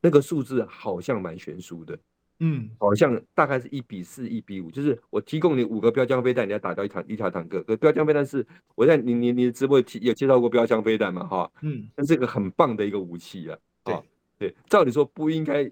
[0.00, 1.98] 那个数字好像蛮悬殊的。
[2.38, 7.62] 嗯，好像大概是一比四、一比五，就是我提供你五个标枪飞弹，你要打掉一坦一条坦克。
[7.64, 11.26] 可标枪飞弹是我在你你你的直播提有介绍过标枪飞弹嘛？
[11.26, 13.58] 哈，嗯，那是个很棒的一个武器啊。
[13.84, 13.94] 对
[14.38, 15.70] 对，照理说不应该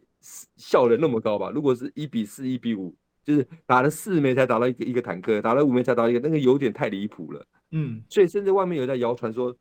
[0.57, 1.51] 效能那么高吧？
[1.51, 7.45] 如果是一比四、一比五，就是打了四枚才打到一个一个坦克，打了五枚才打到一个，那个有点太离谱了。
[7.71, 9.57] 嗯，所以甚至外面有在谣传说，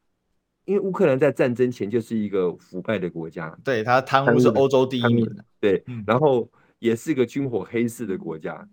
[0.65, 6.49] 因为乌克兰在战争前就是一个腐败的国家，对他贪污是欧洲第一名的，对，然后。
[6.79, 8.65] 也是一个军火黑市的国家，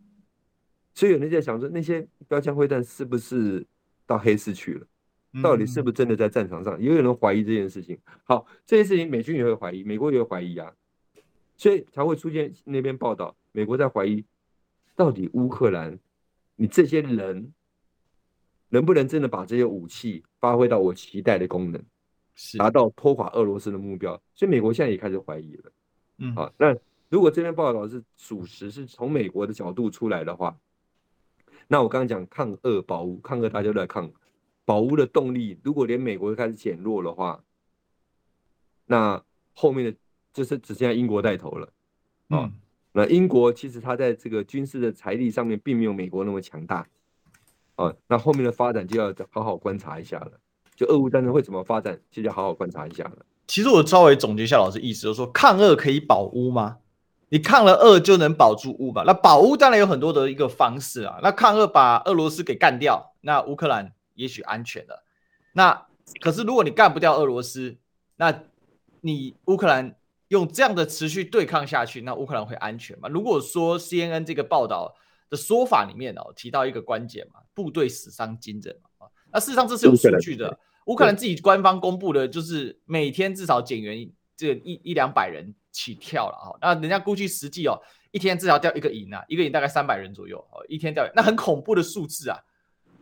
[0.94, 3.66] 所以有人在想说，那些标枪会弹是不是
[4.06, 4.86] 到黑市去了？
[5.42, 6.80] 到底是不是真的在战场上？
[6.80, 7.98] 也有人怀疑这件事情。
[8.22, 10.72] 好，这件事情美军也会怀疑，美国也会怀疑啊，
[11.56, 14.24] 所以才会出现那边报道，美国在怀疑，
[14.94, 15.98] 到底乌克兰，
[16.54, 17.52] 你这些人
[18.68, 21.82] 能不能真的把这些武器发挥到我期待的功能，
[22.58, 24.20] 达到拖垮俄罗斯的目标？
[24.34, 25.72] 所以美国现在也开始怀疑了。
[26.18, 26.76] 嗯，好，那。
[27.08, 30.58] 如果这篇报道是属实，是从美国的角度出来的话，
[31.68, 34.10] 那我刚刚讲抗俄保乌，抗俄大家都在抗
[34.64, 37.44] 保乌的动力，如果连美国都开始减弱的话，
[38.86, 39.22] 那
[39.54, 39.96] 后面的
[40.32, 41.72] 就是只剩下英国带头了。
[42.26, 42.50] 啊，
[42.90, 46.84] 那英国其实它在这个军事的财力上面并没有美国那么强大。
[47.76, 50.32] 啊，那后面的发展就要好好观察一下了。
[50.74, 53.24] 就俄乌战争会怎么发展，就要好好观察一下了。
[53.46, 56.78] 其实我稍微总结一下老师意思，就是说抗俄可以保乌吗？
[57.28, 59.02] 你抗了俄就能保住乌吧？
[59.06, 61.18] 那保乌当然有很多的一个方式啊。
[61.22, 65.02] 那抗俄把俄罗斯给干掉，那乌克兰也许安全了。
[65.52, 65.86] 那
[66.20, 67.76] 可是如果你干不掉俄罗斯，
[68.16, 68.42] 那
[69.00, 69.96] 你乌克兰
[70.28, 73.08] 用这样的持续对抗下去，那乌克兰会安全吗？
[73.08, 74.94] 如果说 CNN 这个报道
[75.28, 80.58] 的说法里面哦提到一个关键嘛，部队死伤惊人嘛啊，那事实上这是有数据的。
[80.86, 85.54] 乌克兰自己官方公布的就是每天至少减员这一一两百人。
[85.76, 87.78] 起跳了哈，那人家估计实际哦，
[88.10, 92.38] 一天至少掉一个营啊，一个营大概三百人左右哦，一天掉，那很恐怖的数字啊，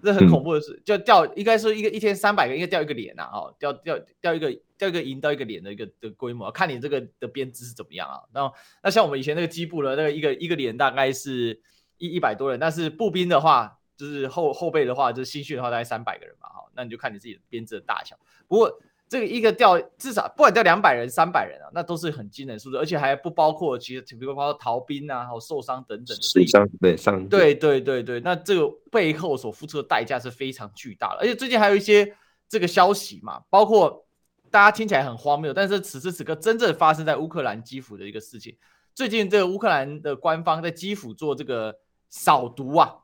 [0.02, 8.18] 这很恐怖的事，就掉应该说一个一天三百个，应该掉一个连呐，哦，掉掉掉一个掉一个营到一个连的一个的规模，看你这个的编制是怎么样啊。
[8.32, 11.62] 然后那像我们以前那个基部的那个一个一个连大概是
[11.98, 18.16] 一一百多人，但是步兵的话就是后后备的话就是新训的话大概三百个人嘛，哈，那你就看你自己的编制的大小，
[18.48, 18.80] 不过。
[19.06, 26.22] 这个一个调至少不管调两百人、三百人啊，那都是很惊人的数字，而且还不包括其实比如包括逃兵啊，还有受伤等等的。
[26.22, 27.28] 受伤对伤。
[27.28, 32.16] 对对对对，那这个背后所付出的代价是非常巨大的，而且最近还有一些
[32.48, 34.06] 这个消息嘛，包括
[34.50, 38.56] 大家听起来很荒谬，但是此时此刻真正发生在乌克兰基辅的一个事情。
[38.94, 41.76] 最近这个乌克兰的官方在基辅做这个
[42.08, 42.98] 扫毒啊，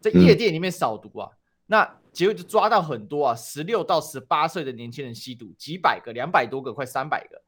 [0.00, 7.42] 在夜店里面扫毒啊，嗯、那结果就抓到很多啊，十六到十八岁的年轻人吸毒，几百个，两百多个，快三百个。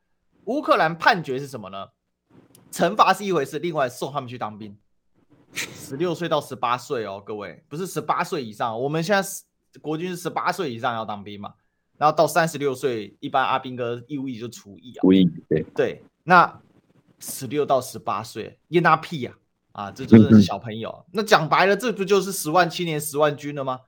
[0.44, 1.88] 乌克兰判决是什么呢？
[2.70, 4.76] 惩罚是一回事，另外送他们去当兵。
[5.54, 9.26] 十六岁到十八岁哦，各位不是十八岁以上，我们现在
[9.80, 11.54] 国军是十八岁以上要当兵嘛，
[11.96, 15.00] 然后到三十六岁，一般阿兵哥义务役就除役啊。
[15.00, 16.60] 除役对对，那
[17.18, 19.32] 十六到十八岁，阉他屁呀！
[19.72, 20.90] 啊，这就是小朋友。
[21.08, 23.80] 嗯、那讲白了，这不就是十万青年十万军了吗？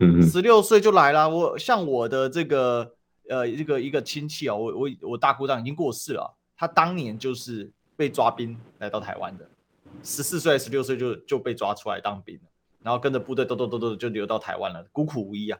[0.00, 1.28] 嗯十六岁就来了。
[1.28, 2.92] 我像我的这个
[3.28, 9.48] 呃一个一个亲戚哦，我我我大姑丈已经过世了，他当年就是被抓兵来到台湾的。
[10.02, 12.42] 十四岁、十六岁就就被抓出来当兵了，
[12.82, 15.58] 然后跟着部队，咚咚咚咚就流到台湾了，孤苦无依啊！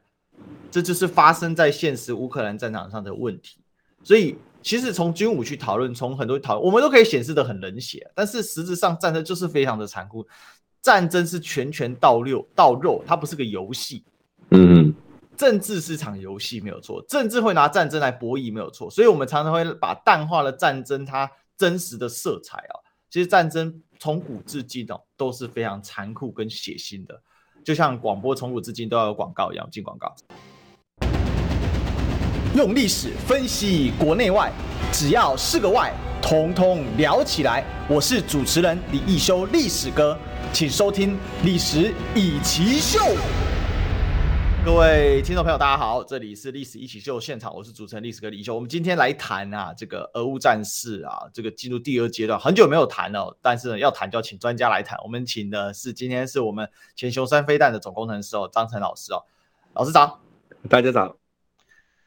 [0.70, 3.60] 这就是发生在现实乌克兰战场上的问题。
[4.02, 4.36] 所以，
[4.66, 8.10] 其实从军武去讨论，从很多讨论，我们都可以显示的很冷血。
[8.16, 10.26] 但是实质上，战争就是非常的残酷，
[10.82, 14.02] 战争是拳拳到肉，到肉，它不是个游戏。
[14.50, 14.92] 嗯，
[15.36, 18.90] 政治是场游戏没有错，政治会拿战争来博弈没有错。
[18.90, 22.74] 所以我们常常会把淡化了战争它真实的色彩啊。
[23.08, 23.82] 其实战争。
[23.98, 27.18] 从古至今哦，都是非常残酷跟血腥的，
[27.64, 29.66] 就像广播从古至今都要有广告一样。
[29.70, 30.14] 进广告，
[32.57, 34.50] 用历史分析国内外，
[34.90, 35.92] 只要是个“外”，
[36.22, 37.62] 统统聊起来。
[37.86, 40.18] 我是主持人李易修，历史哥，
[40.54, 41.12] 请收听
[41.44, 42.98] 《历史易起秀》。
[44.64, 48.54] 各位听众朋友，大家好，这里是历史一起秀现场，我是主持人历史哥李修。
[48.54, 54.98] 我们今天来谈啊，这个俄乌战事啊，这个进入第二阶段，很久没有谈了，但是呢，要谈就要请专家来谈。
[55.04, 59.20] 我们请的是今天是我们前雄三飞弹的总工程师哦，张成老师哦，
[59.74, 60.22] 老师早，
[60.70, 61.16] 大家早。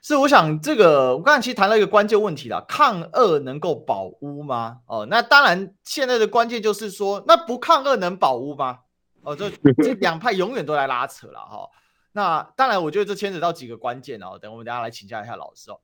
[0.02, 4.80] 是，我想这个我刚才其实谈到一个关键问题了，抗恶能够保乌吗？
[4.88, 8.80] 哦，那当然，现在的关键就是说，那不抗恶能保乌吗？
[9.22, 9.50] 哦，这
[9.84, 11.58] 这两派永远都来拉扯了哈。
[11.58, 11.70] 哦
[12.12, 14.38] 那当然，我觉得这牵扯到几个关键哦。
[14.42, 15.80] 等我们等下来请教一下老师哦。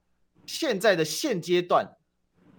[0.47, 1.87] 现在的现阶段，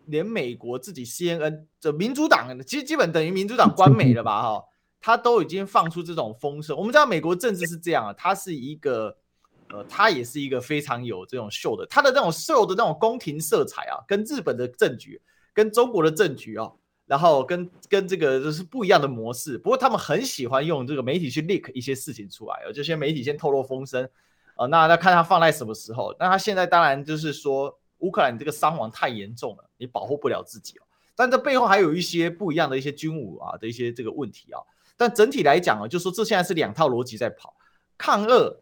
[0.04, 4.40] 连美国自己 CNN 这民主党，其实基本等于民主党关美了吧？
[4.40, 4.64] 哈，
[5.00, 6.76] 他都已经放出这种风声。
[6.76, 9.16] 我们知道美国政治是这样啊，它是一个
[9.70, 15.20] 呃，它也是一个非常有这种秀的，它的这种秀的那种宫廷色彩啊，跟日本的政局，
[15.52, 16.76] 跟中国的政局哦。
[17.06, 24.02] 然后跟跟这个就是不一样的模式，不过他们很喜欢用这个媒体去 leak 一些事情出来，有这些媒体先透露风声，
[24.56, 26.12] 呃，那那看他放在什么时候。
[26.18, 30.82] 那他现在当然就是说乌克兰这个伤亡太严重了，你保护不了自己哦。
[31.14, 34.58] 但这背后还有一些不一样的一些军武啊的一些这个问题啊。
[34.96, 37.54] 但整体来讲啊，就说这现在是两套逻辑在跑，
[37.96, 38.60] 抗俄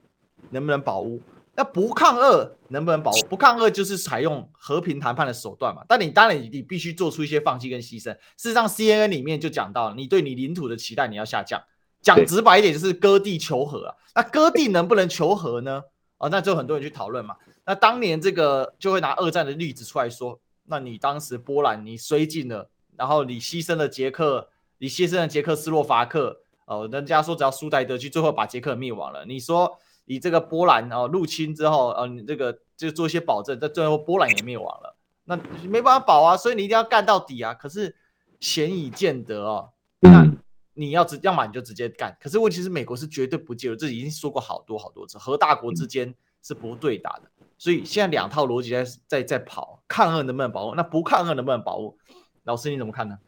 [0.51, 1.21] 能不能保乌？
[1.57, 3.21] 那不抗俄能不能保护？
[3.29, 5.85] 不抗俄就是采用和平谈判的手段嘛。
[5.89, 8.13] 但你当然你必须做出一些放弃跟牺牲。
[8.37, 11.63] 事实上，CNN 里面就讲到，你对你领土的期待你要下降。
[12.03, 13.95] 讲直白一点就是割地求和啊。
[14.17, 15.85] 那割地能不能求和呢？
[16.19, 17.37] 啊，那就很多人去讨论嘛。
[17.65, 29.25] 那当年这个就会拿二战的例子出来说，那你当时波兰你衰尽了，然后你牺牲了捷克，你牺牲了捷克斯洛伐克，哦，人家说只要苏台德去，最后把捷克灭亡了。
[29.25, 29.79] 你说？
[30.07, 35.37] 以这个波兰哦入侵之后，呃，你这个就做一些保证，在最后波兰也灭亡了，那
[35.69, 37.55] 没办法保啊，所以你一定要干到底啊。
[37.55, 37.97] 可是
[38.41, 40.31] 显以见得哦，那
[40.75, 42.17] 你要直，要么你就直接干。
[42.21, 47.31] 可是问题是，美国是绝对不介入，这已经说过好多好多次，核大国之间是不对打的。
[47.57, 50.75] 所以现在两套逻辑在在在跑，抗俄能不能保护？
[50.75, 51.97] 那不抗俄能不能保护？
[52.43, 53.19] 老师你怎么看呢？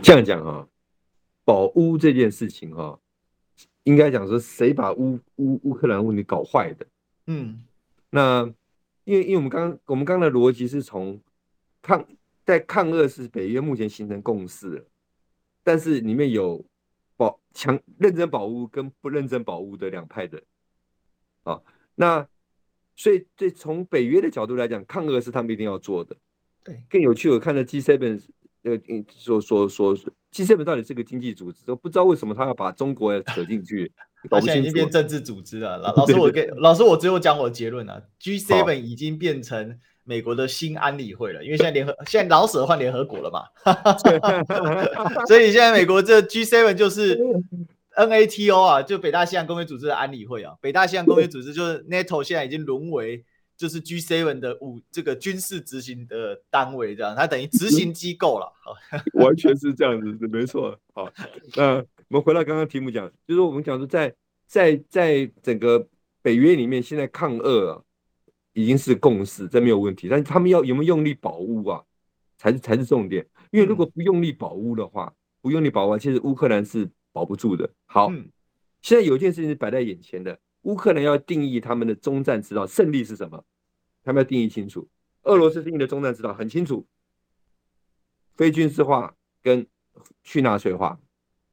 [0.00, 0.66] 这样讲啊，
[1.44, 2.98] 保乌这件事情哈。
[3.84, 6.86] 应该讲说，谁把乌乌乌克兰问题搞坏的？
[7.26, 7.62] 嗯，
[8.10, 8.44] 那
[9.04, 11.20] 因为因为我们刚我们刚刚的逻辑是从
[11.80, 12.06] 抗
[12.44, 14.84] 在抗俄是北约目前形成共识了，
[15.62, 16.64] 但是里面有
[17.16, 20.42] 保强认真保乌跟不认真保乌的两派的，
[21.44, 21.62] 啊，
[21.94, 22.26] 那
[22.96, 26.16] 所以这从北约的角度来讲，抗俄是他们一定要做的。
[26.62, 28.22] 对，更有趣，我看了 G7。
[28.64, 28.76] 呃，
[29.16, 29.94] 说说说
[30.30, 33.92] G seven 到底是个经济组织，都不知道为什么他要把中国扯进去。
[34.30, 35.76] 他现在已经变政治组织了。
[35.78, 38.00] 老 老师，我给老师，我最后讲我的结论啊。
[38.18, 43.44] G seven 已经变成美国的新安理会了，因为现在联合现在老舍换联合国了嘛。
[45.28, 47.18] 所以现在美国这 G7 就是
[47.94, 50.54] NATO 啊，就北大西洋公约组织的安理会啊。
[50.62, 53.24] 北大西洋公约组织就是 NATO，现在已经沦为。
[53.56, 58.52] 就是 G7 的五这个军事执行的单位，这样它等于执行机构了，
[59.14, 60.78] 完全是这样子，没错。
[60.92, 61.10] 好，
[61.56, 64.14] 那我们回到刚刚题目讲，就是我们讲说在
[64.46, 65.88] 在在整个
[66.20, 67.82] 北约里面，现在抗俄啊，
[68.52, 70.08] 已经是共识，这没有问题。
[70.08, 71.82] 但是他们要有没有用力保乌啊，
[72.36, 73.26] 才是才是重点。
[73.50, 77.70] 因为如果不用力保乌的话，不用力保乌，其实乌克兰是保不住的。
[77.86, 78.28] 好，嗯、
[78.82, 83.42] 现在有一件事情是摆在眼前的，乌克兰要定义他们的终战之道，胜利是什么？
[84.02, 84.86] 他们要定义清楚。
[85.22, 86.86] 俄罗斯定义的终战之道很清楚，
[88.34, 89.66] 非军事化跟
[90.22, 91.00] 去纳粹化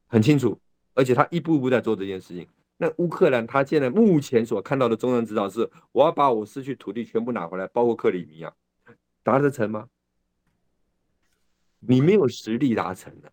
[0.06, 0.60] 很清楚，
[0.92, 2.46] 而且他一步一步在做这件事情。
[2.76, 8.52] 那乌克兰他现在目前所看到的终战之道是，我要把我失去土地全部拿回来，包括克里米亚，
[9.22, 9.88] 达得成吗？
[11.80, 13.32] 你没有实力达成的，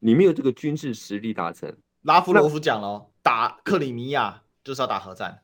[0.00, 1.76] 你没有这个军事实力达成。
[2.02, 5.42] 拉夫罗夫讲了，打克里米亚就是要打核战。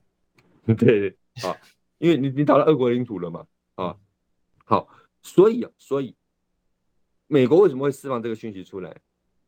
[0.78, 1.56] 对，啊，
[1.98, 3.96] 因为你你打到俄国领土了嘛，啊。
[4.64, 4.88] 好，
[5.22, 6.16] 所以啊，所以
[7.26, 8.96] 美国为什么会释放这个讯息出来？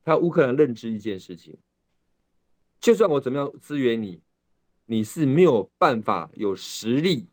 [0.05, 1.57] 他乌克兰认知一件事情，
[2.81, 4.23] 就算我怎么样支援你，
[4.85, 7.29] 你是没有办法有实力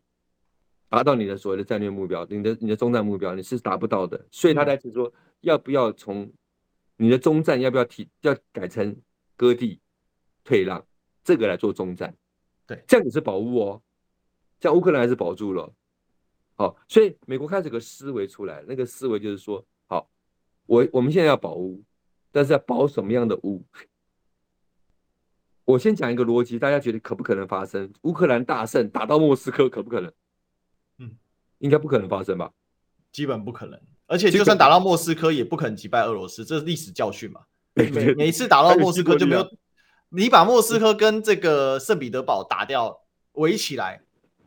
[0.88, 4.26] 达到你的所谓的战略目标，你的你的中战目标你是达不到的。
[4.30, 5.12] 所以他才是说，
[5.42, 6.32] 要不要从
[6.96, 8.96] 你的中战要不要提，要改成
[9.36, 9.78] 割地
[10.42, 10.84] 退让
[11.22, 12.16] 这个来做中战？
[12.66, 13.82] 对，这样也是保护哦，
[14.58, 15.72] 这样乌克兰还是保住了。
[16.56, 20.08] 好，所以美国开始有个思维出来，那个思维就是说，好，
[20.66, 21.82] 我我们现在要保乌，
[22.30, 23.64] 但是要保什么样的乌？
[25.64, 27.92] 我先讲一个逻辑，大家觉得可不可能发生？
[28.02, 30.12] 乌克兰大胜打到莫斯科，可不可能？
[30.98, 31.16] 嗯，
[31.58, 32.52] 应该不可能发生吧？
[33.10, 37.40] 基本不可能，而且就算打到莫斯科，也不可能击败俄罗斯，这是历史教训嘛。
[37.74, 39.42] 每每一次打到莫斯科 就没有，
[40.16, 43.00] 你把莫斯科跟这个圣彼得堡打掉，
[43.32, 44.00] 围起来，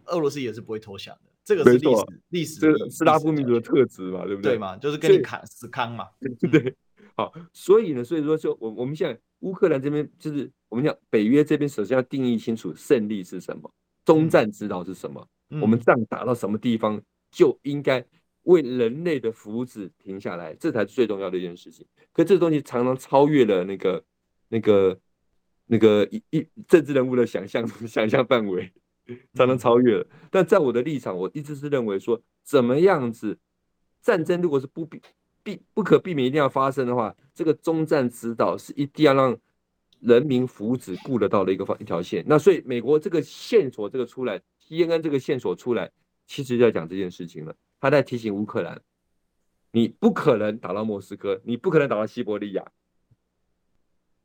[0.06, 1.22] 俄罗斯也是不会投降的。
[1.44, 4.54] 这个是历史，历史，这个斯拉夫民族的特质嘛，对不对？
[4.54, 6.74] 对嘛，就是跟你砍死康嘛， 对不对。
[7.16, 13.70] 好，所以呢，所以说，就我我们现在乌克兰这边，就是我们讲北约这边，首先要定义清楚胜利是什么，
[14.06, 15.28] 终战之道是什么，
[15.62, 17.02] 我们仗打到什么地方，
[17.32, 18.06] 就应该
[18.44, 21.86] 为人类的福祉停下来，这才是最重要的一件事情。
[22.14, 24.04] 可这东西常常超越了那个
[24.50, 24.98] 那个
[25.68, 28.72] 那个一一政治人物的想象 想象范围。
[29.34, 33.40] 才能超越了，但在我的立场，我一直是认为说，怎么样子
[34.02, 35.02] 战争如果是不必
[35.42, 39.38] 必不可避免一定要发生的话，这个中战指导是一定要让
[40.02, 42.22] 人民福祉顾得到的一个方一条线。
[42.28, 45.90] 那所以美国这个线索这个出来，CNN 这个线索出来，
[46.26, 47.56] 其实就要讲这件事情了。
[47.80, 48.82] 他在提醒乌克兰，
[49.72, 52.66] 你不可能打到莫斯科，你不可能打到西伯利亚。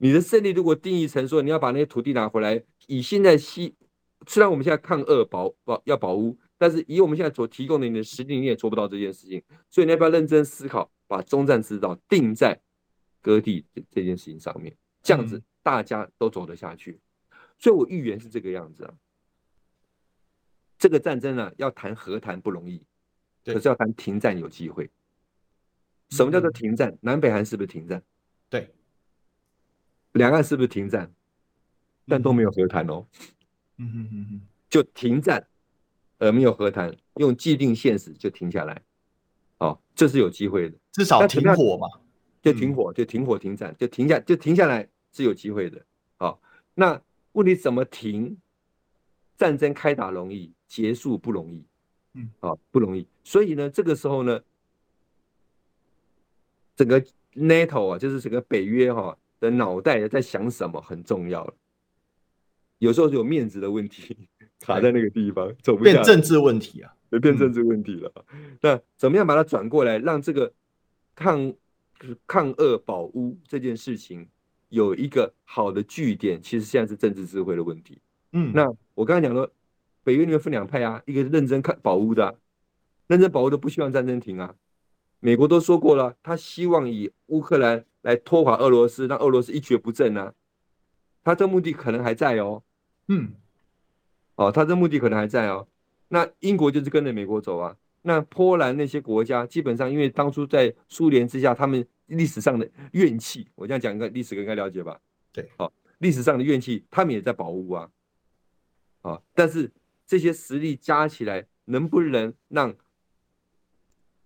[0.03, 3.77] 你的胜利如果定义成说你要把那些土地拿回来，以现在西。
[4.27, 9.41] 虽然我们现在抗俄保保要保乌，但是以我们现在所提供的你的实力，你也做不到这件事情。
[9.71, 12.61] 所以你要不要认真思考，把中战之道定在
[13.21, 17.01] 割地这件事情上面，这样子大家都走得下去。
[17.59, 18.95] 所以我预言是这个样子啊。
[20.79, 22.83] 这个战争呢，要谈和谈不容易，
[23.45, 24.91] 可是要谈停战有机会。
[26.11, 26.99] 什么叫做停战？
[27.03, 28.03] 南北韩是不是停战？
[28.49, 28.69] 对，
[30.13, 31.13] 两岸是不是停战？
[32.07, 33.07] 但都没有和谈哦。
[33.79, 35.47] 嗯哼哼哼，就停战，
[36.19, 38.83] 而没有和谈，用既定现实就停下来，
[39.59, 41.89] 哦，这是有机会的，至少停火嘛，
[42.43, 45.85] 就停火，就停火停战，就停下，就停下来是有机会的。
[46.19, 46.41] 好，
[46.75, 47.01] 那
[47.33, 48.39] 问题怎么停？
[49.39, 51.65] 战争开打容易，结束不容易，
[52.15, 53.09] 嗯，啊，不容易。
[53.25, 54.41] 所以呢，这个时候呢，
[56.77, 57.05] 整个
[57.35, 61.53] NATO 啊，就是整个北约哈的脑袋在想什么很重要了。
[62.79, 64.29] 有时候是有面子的问题
[64.61, 68.25] 卡在那个地方，走不下，变政治问题啊，变政治问题了。
[68.61, 70.53] 那怎么样把它转过来，让这个
[71.17, 71.53] 抗
[72.25, 74.29] 抗恶保乌这件事情
[74.69, 76.41] 有一个好的据点？
[76.41, 78.01] 其实现在是政治智慧的问题。
[78.31, 79.51] 嗯，那我刚才讲说，
[80.05, 82.39] 北约里面分两派啊，一个是认真看保乌的，
[83.09, 84.55] 认真保乌的不希望战争停啊。
[85.19, 90.35] 美国都说过了，他希望以乌克兰来拖垮俄罗斯，让俄罗斯一蹶不振啊。
[91.25, 92.63] 他这目的可能还在哦。
[93.09, 93.33] 嗯，
[94.35, 95.67] 哦，他这目的可能还在哦。
[96.09, 97.77] 那英国就是跟着美国走啊。
[98.03, 105.01] 那波兰那些国家，基本上因为当初在苏联之下，他们历史上的怨气，我这样讲一个历史应该了解吧？
[105.33, 107.89] 对，好、哦，历史上的怨气，他们也在保护啊。
[109.03, 109.71] 啊、哦，但是
[110.05, 112.75] 这些实力加起来，能不能让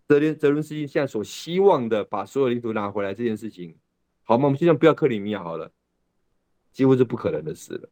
[0.09, 3.75] 泽连泽伦斯基现在所希望的把所有领土拿回来这件事情，
[4.23, 4.45] 好吗？
[4.45, 5.71] 我们现在不要克里米亚好了，
[6.73, 7.89] 几乎是不可能的事了。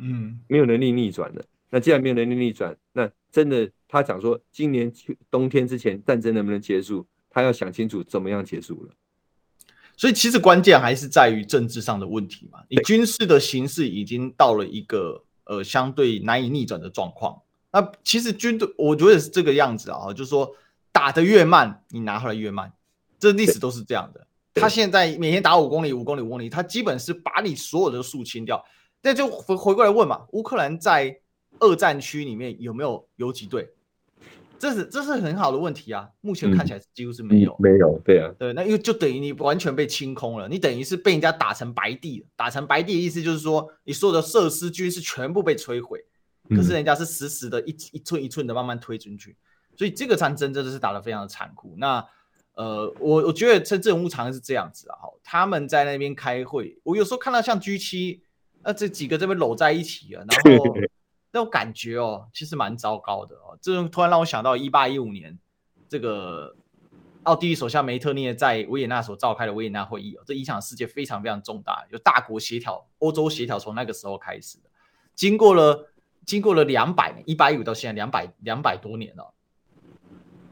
[0.00, 1.44] 嗯，没有能力逆转的。
[1.68, 4.92] 那既然没有能力逆转，那真的他讲说，今年
[5.30, 7.06] 冬天之前战争能不能结束？
[7.28, 8.92] 他要想清楚怎么样结束了。
[9.96, 12.62] 所以其实关键还是在于政治上的问题嘛。
[12.68, 17.40] 你军事的形势已经到了一个呃相对难以逆转的状况，
[17.70, 20.54] 那其实军队，我觉得是这个样子啊，就是说
[20.92, 22.72] 打得越慢，你拿回来越慢，
[23.18, 24.26] 这历史都是这样的。
[24.54, 28.62] 他现在每天打五公里、五公里、五公里，他基本是把你所有的树清掉。
[29.02, 31.18] 那就回回过来问嘛，乌克兰在
[31.58, 33.68] 二战区里面有没有游击队？
[34.58, 36.08] 这是这是很好的问题啊。
[36.20, 45.98] 目前看起来几乎是没有，嗯、没有，对啊，对，那因为就等于你完全被清空了，你等于是被人家打成白地，打成白地的意思就是说，你所有的设施军事全部被摧毁，
[46.50, 49.36] 可是人家是实时的一一寸一寸的慢慢推进去，
[49.76, 51.74] 所以这个战争真的是打得非常的残酷。
[51.78, 52.06] 那
[52.54, 58.22] 呃，我我觉得这这种常常是这样子啊，他们在那边开会，我有时候看到像 G 七。
[58.64, 60.76] 那这几个这边搂在一起啊，然后
[61.32, 63.58] 那种感觉哦，其实蛮糟糕的哦。
[63.60, 65.36] 这种突然让我想到一八一五年
[65.88, 66.54] 这个
[67.24, 74.70] 奥地利首相梅特涅在维也纳所召开的维也纳会议哦，这影响世界非常非常重大，有大国协调，欧洲协调从那个时候开始的，
[75.16, 75.90] 经过了
[76.24, 79.34] 经过了两百年，一八一五到现在两百两百多年了，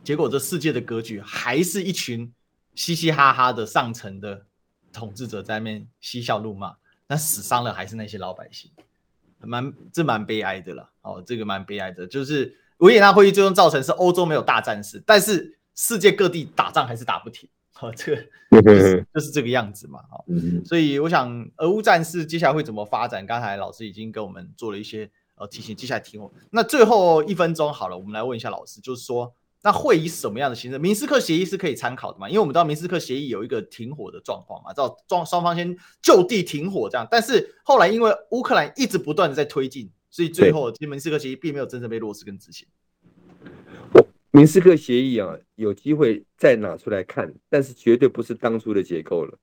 [0.03, 2.33] 结果这世界的格局还是一群
[2.75, 4.47] 嘻嘻哈哈的上层的
[4.93, 6.75] 统治者在那边嬉笑怒骂。
[7.07, 8.71] 那死伤了还是那些老百姓，
[9.41, 10.89] 蛮这蛮悲哀的了。
[11.03, 17.49] 哦，这个蛮悲哀的，就是维也纳会议最终造成是欧洲没有大战事，但是世界各地打仗还是打不停。
[17.81, 19.99] 哦，这个就是就是这个样子嘛。
[20.13, 20.25] 哦，
[20.65, 23.27] 所以我想俄乌战事接下来会怎么发展？
[23.27, 26.33] 刚才老师已经给我们做了一些呃提醒，接下来听我。
[26.51, 29.35] 那最后一分钟好了，我们来问一下老师，就是说。
[29.63, 30.79] 那会以什么样的形式？
[30.79, 32.29] 明斯克协议是可以参考的嘛？
[32.29, 37.07] 因为我们知道明斯克协议有一个停火的状况嘛，知道双双方先就地停火这样。
[37.11, 42.67] 但是后来因为乌克兰一直不断的在推进，所以最后其实明斯克协议并没有真正被落实跟执行。
[44.33, 49.37] 明斯克协议啊，有机会再拿出来看，但是绝对不是当初的结构了。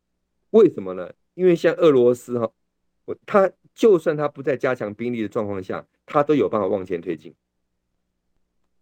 [0.51, 1.11] 为什么呢？
[1.35, 2.49] 因为像俄罗斯哈，
[3.05, 7.35] 我他就算他不在加强兵力的状况下，他都有办法往前推进。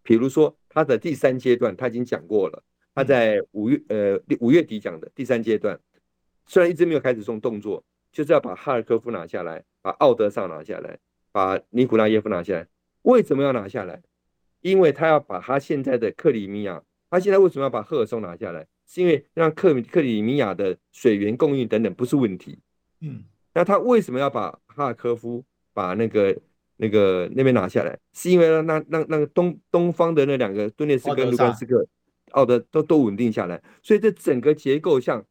[0.06, 5.80] 比如说，他的第三阶段他已经讲过了，他在五月呃五月底讲的第三阶段，
[6.46, 11.00] 虽然一直没有开始送动作，就是要把哈尔科夫拿下来，把奥德萨拿下来，
[11.32, 12.68] 把尼古拉耶夫拿下来。
[13.02, 14.00] 为什么要拿下来？
[14.62, 18.68] 因为他要把他现在的克里米亚，他现在为什么要把赫尔松拿下来？
[18.86, 22.60] 是因为让克克里米亚的水源供应等等不是问题。
[23.02, 23.24] 嗯，
[23.56, 25.44] 那他为什么要把哈尔科夫
[25.74, 26.38] 把那个？
[26.78, 31.88] 那个那边拿下来，是因为让那那那个东东方的那两个顿涅斯克跟卢甘斯克，
[32.32, 35.24] 奥德都都稳定下来，所以这整个结构像，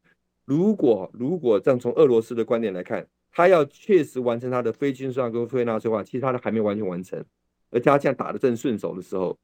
[0.45, 7.23] 如果如果这样从俄罗斯的观点来看，他要确实完成他的非军事化跟非纳粹化，其实他的还没完全完成，
[7.69, 9.37] 而且他这样打得正顺手的时候，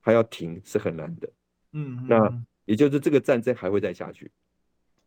[0.00, 1.28] 还要停是很难的。
[1.72, 4.30] 嗯，那也就是这个战争还会再下去，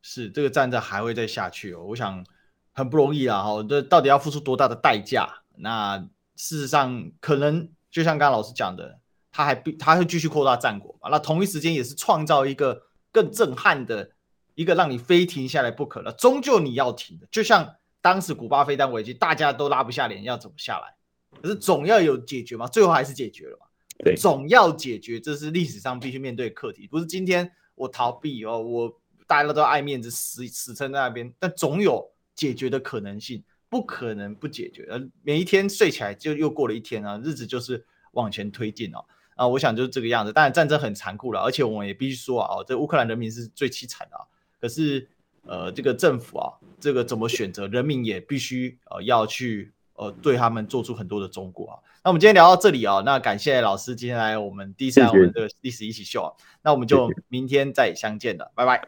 [0.01, 2.25] 是这个战争还会再下去哦，我想
[2.71, 5.29] 很不容易啊，哈，这到底要付出多大的代价？
[5.57, 6.05] 那
[6.35, 8.99] 事实上，可能就像刚刚老师讲的，
[9.31, 11.09] 他还必他会继续扩大战果嘛。
[11.09, 12.81] 那同一时间也是创造一个
[13.11, 14.11] 更震撼的
[14.53, 16.11] 一个让你非停下来不可了。
[16.13, 20.95] 终究你要停的，就像当时古巴飞弹危机，大家都拉不下脸，要怎么下来？
[21.41, 23.65] 可是总要有解决嘛，最后还是解决了嘛。
[23.99, 26.87] 对，总要解决，这是历史上必须面对的课题。
[26.87, 32.05] 不是今天我逃避哦，我大家都爱面子，死死撑在那边，但总有
[32.35, 33.43] 解决的可能性。
[33.75, 39.03] 不可能不解决，呃，每一天睡起来就又过了一天啊，日子就是往前推进哦，
[39.35, 40.31] 啊，我想就是这个样子。
[40.31, 44.23] 当然战争很残酷了，而且我们也必须说啊，这乌克兰人民是最凄惨的啊。
[44.61, 45.09] 可是，
[45.43, 51.75] 呃，这个政府啊，这个怎么选择，人民也必须呃要去呃对他们做出很多的忠告啊。
[52.01, 58.81] 那我们今天聊到这里啊，那感谢老师今天来我们第一次来我们的历史一起秀啊，那我们就明天再相见了，拜拜。